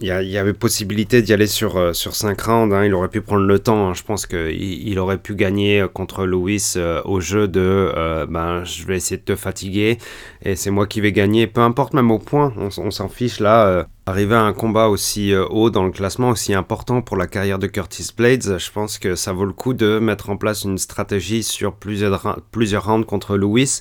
il 0.00 0.08
y, 0.08 0.38
avait 0.38 0.52
possibilité 0.52 1.22
d'y 1.22 1.32
aller 1.32 1.46
sur, 1.46 1.94
sur 1.94 2.14
5 2.14 2.38
rounds. 2.42 2.74
Hein. 2.74 2.84
il 2.84 2.92
aurait 2.92 3.08
pu 3.08 3.22
prendre 3.22 3.46
le 3.46 3.58
temps. 3.60 3.88
Hein. 3.88 3.94
Je 3.94 4.02
pense 4.02 4.26
qu'il 4.26 4.50
il 4.50 4.98
aurait 4.98 5.16
pu 5.16 5.34
gagner 5.34 5.86
contre 5.94 6.26
Lewis 6.26 6.74
au 7.04 7.20
jeu 7.20 7.48
de 7.48 8.26
ben, 8.28 8.64
je 8.64 8.84
vais 8.84 8.96
essayer 8.96 9.16
de 9.16 9.22
te 9.22 9.36
fatiguer 9.36 9.96
et 10.42 10.56
c'est 10.56 10.70
moi 10.70 10.86
qui 10.86 11.00
vais 11.00 11.12
gagner. 11.12 11.46
Peu 11.46 11.62
importe, 11.62 11.94
même 11.94 12.10
au 12.10 12.18
point, 12.18 12.52
on, 12.58 12.90
s'en 12.90 13.08
fiche 13.08 13.40
là. 13.40 13.86
arriver 14.04 14.34
à 14.34 14.42
un 14.42 14.52
combat 14.52 14.88
aussi 14.88 15.32
haut 15.34 15.70
dans 15.70 15.84
le 15.84 15.92
classement, 15.92 16.30
aussi 16.30 16.52
important 16.52 17.00
pour 17.00 17.16
la 17.16 17.28
carrière 17.28 17.60
de 17.60 17.68
Curtis 17.68 18.10
Blades, 18.14 18.58
je 18.58 18.70
pense 18.72 18.98
que 18.98 19.14
ça 19.14 19.32
vaut 19.32 19.46
le 19.46 19.52
coup 19.52 19.74
de 19.74 20.00
mettre 20.00 20.28
en 20.28 20.36
place 20.36 20.64
une 20.64 20.76
stratégie 20.76 21.44
sur 21.44 21.72
plusieurs, 21.72 22.40
plusieurs 22.50 22.84
rounds 22.84 23.06
contre 23.06 23.38
Lewis 23.38 23.80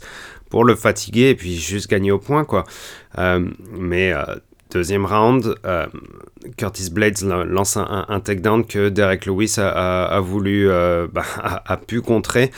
pour 0.53 0.65
le 0.65 0.75
fatiguer 0.75 1.29
et 1.29 1.35
puis 1.35 1.57
juste 1.57 1.89
gagner 1.89 2.11
au 2.11 2.19
point, 2.19 2.45
quoi. 2.45 2.63
Euh, 3.17 3.49
mais 3.75 4.13
euh, 4.13 4.21
deuxième 4.69 5.03
round, 5.03 5.55
euh, 5.65 5.87
Curtis 6.57 6.91
Blades 6.91 7.23
lance 7.23 7.75
un, 7.75 8.05
un, 8.07 8.19
takedown 8.19 8.63
que 8.63 8.89
Derek 8.89 9.25
Lewis 9.25 9.55
a, 9.57 10.19
voulu, 10.19 10.67
bah, 11.11 11.23
a, 11.65 11.77
pu 11.77 12.01
contrer. 12.01 12.51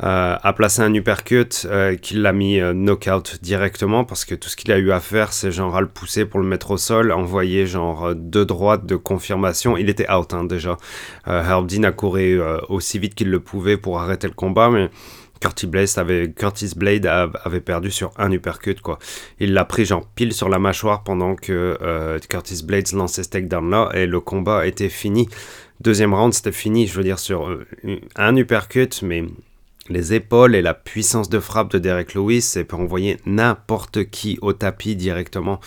a 0.00 0.52
placé 0.52 0.82
un 0.82 0.92
uppercut 0.94 1.64
qui 2.02 2.16
l'a 2.16 2.32
mis 2.32 2.58
knockout 2.74 3.38
directement 3.40 4.02
parce 4.02 4.24
que 4.24 4.34
tout 4.34 4.48
ce 4.48 4.56
qu'il 4.56 4.72
a 4.72 4.78
eu 4.78 4.90
à 4.90 4.98
faire 4.98 5.32
c'est 5.32 5.52
genre 5.52 5.76
à 5.76 5.80
le 5.80 5.86
pousser 5.88 6.24
pour 6.24 6.40
le 6.40 6.46
mettre 6.46 6.72
au 6.72 6.76
sol, 6.76 7.12
envoyer 7.12 7.66
genre 7.66 8.16
deux 8.16 8.46
droites 8.46 8.84
de 8.84 8.96
confirmation. 8.96 9.76
Il 9.76 9.88
était 9.88 10.10
out 10.10 10.34
hein, 10.34 10.42
déjà. 10.42 10.76
Herb 11.24 11.68
Dean 11.68 11.84
a 11.84 11.92
couru 11.92 12.40
aussi 12.68 12.98
vite 12.98 13.14
qu'il 13.14 13.30
le 13.30 13.38
pouvait 13.38 13.76
pour 13.76 14.00
arrêter 14.00 14.26
le 14.26 14.34
combat, 14.34 14.70
mais 14.70 14.90
Curtis 15.40 15.66
Blade 16.76 17.06
avait, 17.06 17.60
perdu 17.60 17.90
sur 17.90 18.12
un 18.16 18.30
uppercut 18.32 18.80
quoi. 18.80 18.98
Il 19.40 19.52
l'a 19.52 19.64
pris 19.64 19.84
genre 19.84 20.06
pile 20.14 20.32
sur 20.32 20.48
la 20.48 20.58
mâchoire 20.58 21.02
pendant 21.02 21.34
que 21.34 21.78
euh, 21.82 22.18
Curtis 22.28 22.62
Blades 22.64 22.92
lançait 22.92 23.22
ce 23.22 23.30
takedown 23.30 23.70
là 23.70 23.90
et 23.94 24.06
le 24.06 24.20
combat 24.20 24.66
était 24.66 24.88
fini. 24.88 25.28
Deuxième 25.80 26.14
round 26.14 26.34
c'était 26.34 26.52
fini, 26.52 26.86
je 26.86 26.94
veux 26.94 27.04
dire 27.04 27.18
sur 27.18 27.48
euh, 27.48 27.66
un 28.16 28.36
uppercut 28.36 29.02
mais 29.02 29.24
les 29.88 30.12
épaules 30.12 30.54
et 30.54 30.62
la 30.62 30.74
puissance 30.74 31.28
de 31.28 31.40
frappe 31.40 31.70
de 31.70 31.78
Derek 31.78 32.14
Lewis, 32.14 32.42
c'est 32.42 32.64
peut 32.64 32.76
envoyer 32.76 33.18
n'importe 33.24 34.10
qui 34.10 34.38
au 34.42 34.52
tapis 34.52 34.96
directement. 34.96 35.60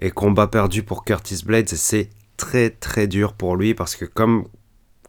Et 0.00 0.10
combat 0.10 0.46
perdu 0.46 0.82
pour 0.82 1.04
Curtis 1.04 1.42
Blades, 1.44 1.68
c'est 1.68 2.08
très 2.36 2.70
très 2.70 3.06
dur 3.06 3.34
pour 3.34 3.56
lui 3.56 3.74
parce 3.74 3.96
que 3.96 4.04
comme 4.04 4.46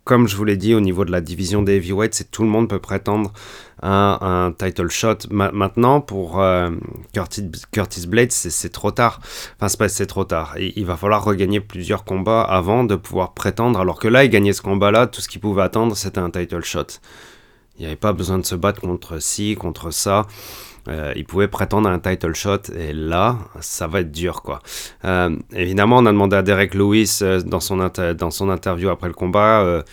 comme 0.05 0.27
je 0.27 0.37
vous 0.37 0.45
l'ai 0.45 0.55
dit, 0.55 0.75
au 0.75 0.81
niveau 0.81 1.03
de 1.03 1.11
la 1.11 1.19
division 1.19 1.63
des 1.63 1.77
heavyweights, 1.77 2.13
c'est 2.13 2.29
tout 2.29 2.43
le 2.43 2.49
monde 2.49 2.69
peut 2.69 2.79
prétendre 2.79 3.33
à 3.81 4.25
un 4.25 4.51
title 4.51 4.87
shot. 4.89 5.17
maintenant, 5.31 5.99
pour 5.99 6.39
euh, 6.41 6.69
Curtis, 7.13 8.07
Blades, 8.07 8.31
c'est 8.31 8.71
trop 8.71 8.91
tard. 8.91 9.19
Enfin, 9.59 9.87
c'est 9.87 10.05
trop 10.05 10.23
tard. 10.23 10.55
il 10.57 10.85
va 10.85 10.95
falloir 10.95 11.23
regagner 11.23 11.59
plusieurs 11.59 12.03
combats 12.03 12.43
avant 12.43 12.83
de 12.83 12.95
pouvoir 12.95 13.33
prétendre. 13.33 13.79
Alors 13.79 13.99
que 13.99 14.07
là, 14.07 14.23
il 14.23 14.29
gagnait 14.29 14.53
ce 14.53 14.61
combat-là, 14.61 15.07
tout 15.07 15.21
ce 15.21 15.27
qu'il 15.27 15.41
pouvait 15.41 15.63
attendre, 15.63 15.97
c'était 15.97 16.19
un 16.19 16.29
title 16.29 16.63
shot. 16.63 16.99
Il 17.77 17.81
n'y 17.81 17.88
avait 17.88 17.95
pas 17.95 18.13
besoin 18.13 18.38
de 18.38 18.45
se 18.45 18.55
battre 18.55 18.81
contre 18.81 19.19
ci, 19.21 19.55
contre 19.55 19.91
ça. 19.91 20.27
Euh, 20.88 21.13
il 21.15 21.25
pouvait 21.25 21.47
prétendre 21.47 21.89
à 21.89 21.91
un 21.91 21.99
title 21.99 22.35
shot 22.35 22.71
et 22.77 22.93
là, 22.93 23.39
ça 23.59 23.88
va 23.88 24.01
être 24.01 24.11
dur 24.11 24.43
quoi. 24.43 24.61
Euh, 25.03 25.35
évidemment, 25.53 25.97
on 25.97 26.05
a 26.05 26.11
demandé 26.11 26.35
à 26.35 26.43
Derek 26.43 26.75
Lewis 26.75 27.19
euh, 27.23 27.41
dans, 27.41 27.59
son 27.59 27.77
dans 27.77 28.31
son 28.31 28.49
interview 28.49 28.89
après 28.89 29.07
le 29.07 29.13
combat. 29.13 29.83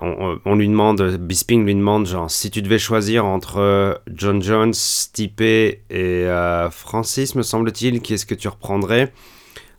On, 0.00 0.54
lui 0.54 0.68
demande, 0.68 1.02
Bisping 1.16 1.64
lui 1.64 1.74
demande, 1.74 2.06
genre, 2.06 2.30
si 2.30 2.52
tu 2.52 2.62
devais 2.62 2.78
choisir 2.78 3.26
entre 3.26 4.00
John 4.14 4.40
Jones, 4.40 4.72
Stipe 4.72 5.40
et 5.40 6.28
Francis, 6.70 7.34
me 7.34 7.42
semble-t-il, 7.42 8.00
qui 8.00 8.14
est-ce 8.14 8.24
que 8.24 8.36
tu 8.36 8.46
reprendrais? 8.46 9.12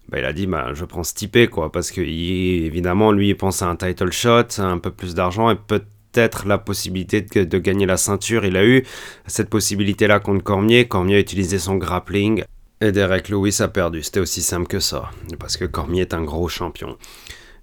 Bah, 0.09 0.19
Il 0.19 0.25
a 0.25 0.33
dit, 0.33 0.45
bah, 0.45 0.73
je 0.73 0.83
prends 0.83 1.05
Stipe, 1.05 1.49
quoi, 1.49 1.71
parce 1.71 1.89
que 1.89 2.01
évidemment, 2.01 3.13
lui, 3.13 3.29
il 3.29 3.37
pense 3.37 3.61
à 3.61 3.67
un 3.67 3.77
title 3.77 4.11
shot, 4.11 4.59
un 4.59 4.77
peu 4.77 4.91
plus 4.91 5.15
d'argent 5.15 5.49
et 5.51 5.55
peut-être 5.55 5.87
la 6.45 6.58
possibilité 6.58 7.21
de, 7.21 7.58
gagner 7.58 7.86
la 7.86 7.97
ceinture. 7.97 8.45
Il 8.45 8.58
a 8.58 8.65
eu 8.65 8.84
cette 9.27 9.49
possibilité-là 9.49 10.19
contre 10.19 10.43
Cormier. 10.43 10.88
Cormier 10.88 11.15
a 11.15 11.19
utilisé 11.19 11.60
son 11.60 11.75
grappling. 11.75 12.43
Et 12.82 12.91
Derek 12.91 13.29
Lewis 13.29 13.58
a 13.60 13.67
perdu. 13.67 14.03
C'était 14.03 14.19
aussi 14.19 14.41
simple 14.41 14.67
que 14.67 14.79
ça. 14.79 15.12
Parce 15.39 15.58
que 15.58 15.65
Cormier 15.65 16.01
est 16.01 16.13
un 16.13 16.23
gros 16.23 16.47
champion. 16.47 16.97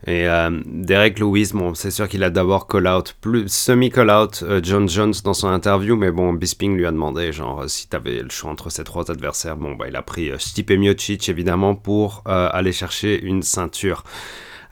Et 0.07 0.29
euh, 0.29 0.51
Derek 0.67 1.19
Lewis, 1.19 1.51
bon, 1.55 1.75
c'est 1.75 1.91
sûr 1.91 2.09
qu'il 2.09 2.23
a 2.23 2.31
d'abord 2.31 2.69
call-out, 2.69 3.17
semi-call-out 3.47 4.43
euh, 4.43 4.61
John 4.63 4.89
Jones 4.89 5.15
dans 5.25 5.33
son 5.33 5.49
interview, 5.49 5.97
mais 5.97 6.11
bon, 6.11 6.33
Bisping 6.33 6.77
lui 6.77 6.87
a 6.87 6.93
demandé, 6.93 7.33
genre, 7.33 7.69
si 7.69 7.89
t'avais 7.89 8.23
le 8.23 8.29
choix 8.29 8.51
entre 8.51 8.71
ces 8.71 8.85
trois 8.85 9.11
adversaires, 9.11 9.57
bon, 9.57 9.75
bah, 9.75 9.87
il 9.89 9.97
a 9.97 10.03
pris 10.03 10.31
euh, 10.31 10.39
Stipe 10.39 10.71
Miocic, 10.71 11.29
évidemment, 11.29 11.75
pour 11.75 12.23
aller 12.27 12.73
chercher 12.73 13.21
une 13.23 13.43
ceinture. 13.43 14.05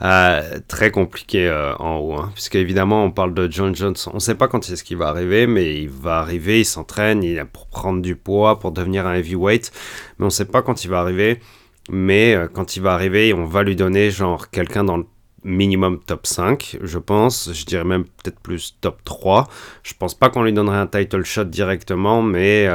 Euh, 0.02 0.58
très 0.66 0.90
compliqué 0.90 1.46
euh, 1.46 1.74
en 1.76 1.98
haut, 1.98 2.14
hein, 2.14 2.30
puisque 2.34 2.56
évidemment 2.56 3.04
on 3.04 3.10
parle 3.10 3.32
de 3.32 3.50
John 3.50 3.74
Jones, 3.74 3.94
on 4.12 4.18
sait 4.18 4.34
pas 4.34 4.48
quand 4.48 4.68
est-ce 4.68 4.82
qu'il 4.82 4.96
va 4.96 5.08
arriver, 5.08 5.46
mais 5.46 5.80
il 5.82 5.88
va 5.88 6.18
arriver, 6.18 6.60
il 6.60 6.64
s'entraîne, 6.64 7.22
il 7.22 7.38
a 7.38 7.44
pour 7.44 7.66
prendre 7.68 8.02
du 8.02 8.16
poids, 8.16 8.58
pour 8.58 8.72
devenir 8.72 9.06
un 9.06 9.14
heavyweight, 9.14 9.70
mais 10.18 10.26
on 10.26 10.30
sait 10.30 10.46
pas 10.46 10.62
quand 10.62 10.84
il 10.84 10.88
va 10.90 11.00
arriver. 11.00 11.40
mais 11.90 12.36
quand 12.54 12.76
il 12.76 12.82
va 12.82 12.94
arriver, 12.94 13.34
on 13.34 13.44
va 13.44 13.62
lui 13.62 13.76
donner 13.76 14.10
genre 14.10 14.50
quelqu'un 14.50 14.84
dans 14.84 14.96
le 14.96 15.04
minimum 15.44 16.00
top 16.04 16.26
5, 16.26 16.78
je 16.82 16.98
pense. 16.98 17.52
Je 17.52 17.64
dirais 17.66 17.84
même 17.84 18.04
peut-être 18.04 18.40
plus 18.40 18.76
top 18.80 19.04
3. 19.04 19.48
Je 19.82 19.92
pense 19.98 20.14
pas 20.14 20.30
qu'on 20.30 20.42
lui 20.42 20.52
donnerait 20.52 20.78
un 20.78 20.86
title 20.86 21.24
shot 21.24 21.44
directement, 21.44 22.22
mais 22.22 22.66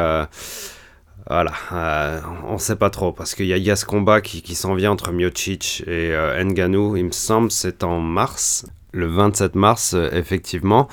voilà, 1.29 1.51
euh, 1.71 2.19
on 2.47 2.57
sait 2.57 2.75
pas 2.75 2.89
trop 2.89 3.11
parce 3.11 3.35
qu'il 3.35 3.45
y, 3.45 3.71
a 3.71 3.75
ce 3.75 3.85
combat 3.85 4.19
qui, 4.21 4.55
s'en 4.55 4.73
vient 4.73 4.91
entre 4.91 5.11
Miocic 5.11 5.83
et 5.85 6.11
euh, 6.11 6.43
Nganou, 6.43 6.97
il 6.97 7.05
me 7.05 7.11
semble, 7.11 7.51
c'est 7.51 7.83
en 7.83 7.99
mars, 7.99 8.65
le 8.91 9.05
27 9.05 9.55
mars, 9.55 9.93
euh, 9.93 10.09
effectivement. 10.11 10.87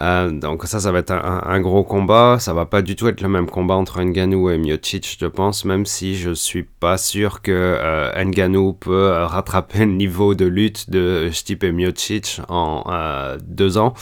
Euh, 0.00 0.30
donc 0.30 0.64
ça, 0.64 0.80
ça 0.80 0.92
va 0.92 0.98
être 1.00 1.12
un, 1.12 1.60
gros 1.60 1.82
combat. 1.82 2.36
Ça 2.38 2.52
va 2.52 2.66
pas 2.66 2.82
du 2.82 2.94
tout 2.94 3.08
être 3.08 3.20
le 3.20 3.28
même 3.28 3.48
combat 3.48 3.74
entre 3.74 4.02
Nganou 4.02 4.50
et 4.50 4.58
Miocic, 4.58 5.16
je 5.18 5.26
pense, 5.26 5.64
même 5.64 5.86
si 5.86 6.16
je 6.16 6.30
suis 6.30 6.62
pas 6.62 6.98
sûr 6.98 7.42
que 7.42 7.52
euh, 7.52 8.24
Nganou 8.24 8.74
peut 8.74 9.10
rattraper 9.10 9.80
le 9.80 9.92
niveau 9.92 10.34
de 10.34 10.44
lutte 10.44 10.90
de 10.90 11.30
Stipe 11.32 11.64
Miocic 11.64 12.40
en 12.48 12.84
deux 13.42 13.78
ans. 13.78 13.94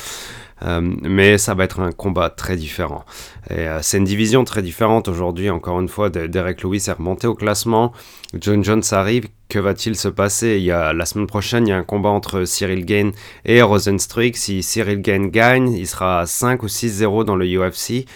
Euh, 0.62 0.80
mais 0.80 1.36
ça 1.38 1.54
va 1.54 1.64
être 1.64 1.80
un 1.80 1.92
combat 1.92 2.30
très 2.30 2.56
différent. 2.56 3.04
Et 3.50 3.68
euh, 3.68 3.80
c'est 3.82 3.98
une 3.98 4.04
division 4.04 4.44
très 4.44 4.62
différente 4.62 5.08
aujourd'hui. 5.08 5.50
Encore 5.50 5.80
une 5.80 5.88
fois, 5.88 6.08
Derek 6.10 6.62
Lewis 6.62 6.84
est 6.88 6.92
remonté 6.92 7.26
au 7.26 7.34
classement. 7.34 7.92
John 8.38 8.64
Jones 8.64 8.82
arrive. 8.92 9.28
Que 9.48 9.58
va-t-il 9.60 9.94
se 9.96 10.08
passer? 10.08 10.56
Il 10.56 10.64
y 10.64 10.72
a, 10.72 10.92
La 10.92 11.06
semaine 11.06 11.28
prochaine, 11.28 11.66
il 11.66 11.70
y 11.70 11.72
a 11.72 11.76
un 11.76 11.84
combat 11.84 12.08
entre 12.08 12.44
Cyril 12.44 12.84
Gain 12.84 13.10
et 13.44 13.62
Rosenstruik. 13.62 14.36
Si 14.36 14.62
Cyril 14.62 15.00
Gain 15.00 15.26
gagne, 15.26 15.72
il 15.72 15.86
sera 15.86 16.26
5 16.26 16.62
ou 16.62 16.66
6-0 16.66 17.24
dans 17.24 17.36
le 17.36 17.46
UFC. 17.46 18.06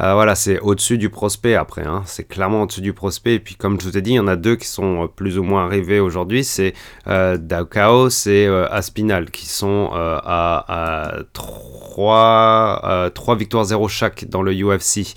Euh, 0.00 0.14
voilà, 0.14 0.34
c'est 0.34 0.60
au-dessus 0.60 0.98
du 0.98 1.10
prospect 1.10 1.54
après. 1.54 1.86
Hein. 1.86 2.02
C'est 2.06 2.24
clairement 2.24 2.62
au-dessus 2.62 2.80
du 2.80 2.92
prospect. 2.92 3.34
Et 3.34 3.40
puis, 3.40 3.54
comme 3.54 3.80
je 3.80 3.86
vous 3.86 3.98
ai 3.98 4.02
dit, 4.02 4.12
il 4.12 4.16
y 4.16 4.20
en 4.20 4.28
a 4.28 4.36
deux 4.36 4.56
qui 4.56 4.66
sont 4.66 5.04
euh, 5.04 5.06
plus 5.06 5.38
ou 5.38 5.42
moins 5.42 5.64
arrivés 5.64 6.00
aujourd'hui. 6.00 6.44
C'est 6.44 6.74
euh, 7.06 7.36
Chaos 7.70 8.08
et 8.26 8.46
euh, 8.46 8.68
Aspinal 8.70 9.30
qui 9.30 9.46
sont 9.46 9.90
à, 9.92 11.16
3, 11.32 13.10
3 13.14 13.36
victoires 13.36 13.64
0 13.64 13.88
chaque 13.88 14.28
dans 14.28 14.42
le 14.42 14.52
UFC. 14.52 15.14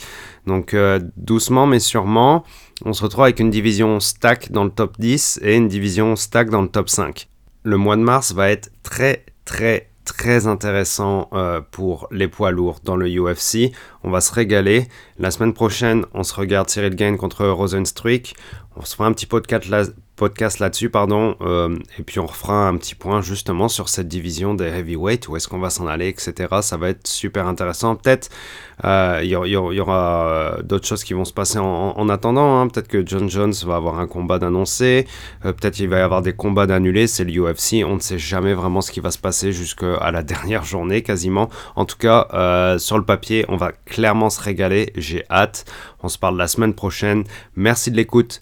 Donc, 0.48 0.76
doucement 1.18 1.68
mais 1.68 1.80
sûrement, 1.80 2.44
on 2.84 2.94
se 2.94 3.04
retrouve 3.04 3.26
avec 3.26 3.40
une 3.40 3.52
division 3.52 4.00
stack 4.00 4.52
dans 4.52 4.64
le 4.64 4.72
top 4.72 4.96
10 5.00 5.40
et 5.44 5.56
une 5.56 5.68
division 5.68 6.16
stack 6.16 6.50
dans 6.50 6.62
le 6.62 6.68
top 6.68 6.90
5. 6.90 7.28
Le 7.64 7.78
mois 7.78 7.96
de 7.96 8.02
mars 8.02 8.34
va 8.34 8.50
être 8.50 8.72
très, 8.82 9.26
très, 9.46 9.91
très 10.14 10.48
intéressant 10.48 11.30
euh, 11.34 11.62
pour 11.72 12.08
les 12.12 12.28
poids 12.28 12.52
lourds 12.52 12.80
dans 12.84 12.96
le 12.96 13.08
UFC. 13.08 13.72
On 14.04 14.12
va 14.12 14.22
se 14.22 14.34
régaler. 14.34 14.88
La 15.18 15.32
semaine 15.32 15.54
prochaine, 15.54 16.06
on 16.14 16.24
se 16.24 16.34
regarde 16.34 16.70
Cyril 16.70 16.96
Gain 16.96 17.18
contre 17.18 17.46
Rosenstruik. 17.48 18.36
On 18.76 18.84
se 18.84 18.96
fera 18.96 19.08
un 19.08 19.14
petit 19.14 19.26
podcast, 19.26 19.68
là, 19.70 19.84
podcast 20.22 20.60
là-dessus, 20.60 20.92
pardon, 20.92 21.36
euh, 21.42 21.76
et 21.98 22.04
puis 22.04 22.20
on 22.20 22.28
refera 22.28 22.68
un 22.68 22.78
petit 22.78 22.94
point 22.94 23.24
justement 23.24 23.68
sur 23.68 23.90
cette 23.90 24.08
division 24.08 24.54
des 24.54 24.66
heavyweight, 24.66 25.28
où 25.28 25.36
est-ce 25.36 25.48
qu'on 25.48 25.58
va 25.58 25.72
s'en 25.72 25.88
aller, 25.88 26.10
etc. 26.10 26.48
Ça 26.62 26.78
va 26.78 26.90
être 26.90 27.08
super 27.08 27.48
intéressant. 27.48 27.96
Peut-être 27.96 28.30
il 28.84 29.26
y, 29.26 29.80
aura 29.80 30.28
euh, 30.28 30.62
d'autres 30.62 30.88
choses 30.88 31.04
qui 31.04 31.16
vont 31.16 31.26
se 31.26 31.34
passer 31.34 31.58
en, 31.58 32.08
attendant. 32.10 32.60
Hein. 32.60 32.68
Peut-être 32.68 32.88
que 32.88 33.04
John 33.04 33.32
Jones 33.32 33.54
va 33.66 33.78
avoir 33.78 33.98
un 33.98 34.06
combat 34.06 34.38
d'annoncé, 34.38 35.08
euh, 35.44 35.54
peut-être 35.54 35.80
il 35.80 35.90
va 35.90 35.98
y 35.98 36.02
avoir 36.02 36.22
des 36.22 36.34
combats 36.34 36.68
d'annulés. 36.68 37.08
C'est 37.08 37.24
le 37.24 37.34
UFC, 37.42 37.84
on 37.84 37.96
ne 37.96 38.00
sait 38.00 38.20
jamais 38.20 38.54
vraiment 38.54 38.82
ce 38.82 38.92
qui 38.92 39.00
va 39.00 39.10
se 39.10 39.18
passer 39.18 39.52
jusqu'à 39.52 40.12
la 40.12 40.22
dernière 40.32 40.64
journée 40.64 41.02
quasiment. 41.02 41.50
En 41.76 41.86
tout 41.86 41.98
cas, 41.98 42.78
sur 42.78 43.00
le 43.00 43.06
papier, 43.06 43.44
on 43.50 43.58
va 43.58 43.72
clairement 43.88 44.30
se 44.30 44.40
régaler. 44.40 44.94
J'ai 44.96 45.24
hâte. 45.32 45.66
On 46.04 46.10
se 46.10 46.20
parle 46.20 46.38
la 46.38 46.48
semaine 46.48 46.76
prochaine. 46.76 47.24
Merci 47.56 47.90
de 47.90 47.96
l'écoute. 47.96 48.42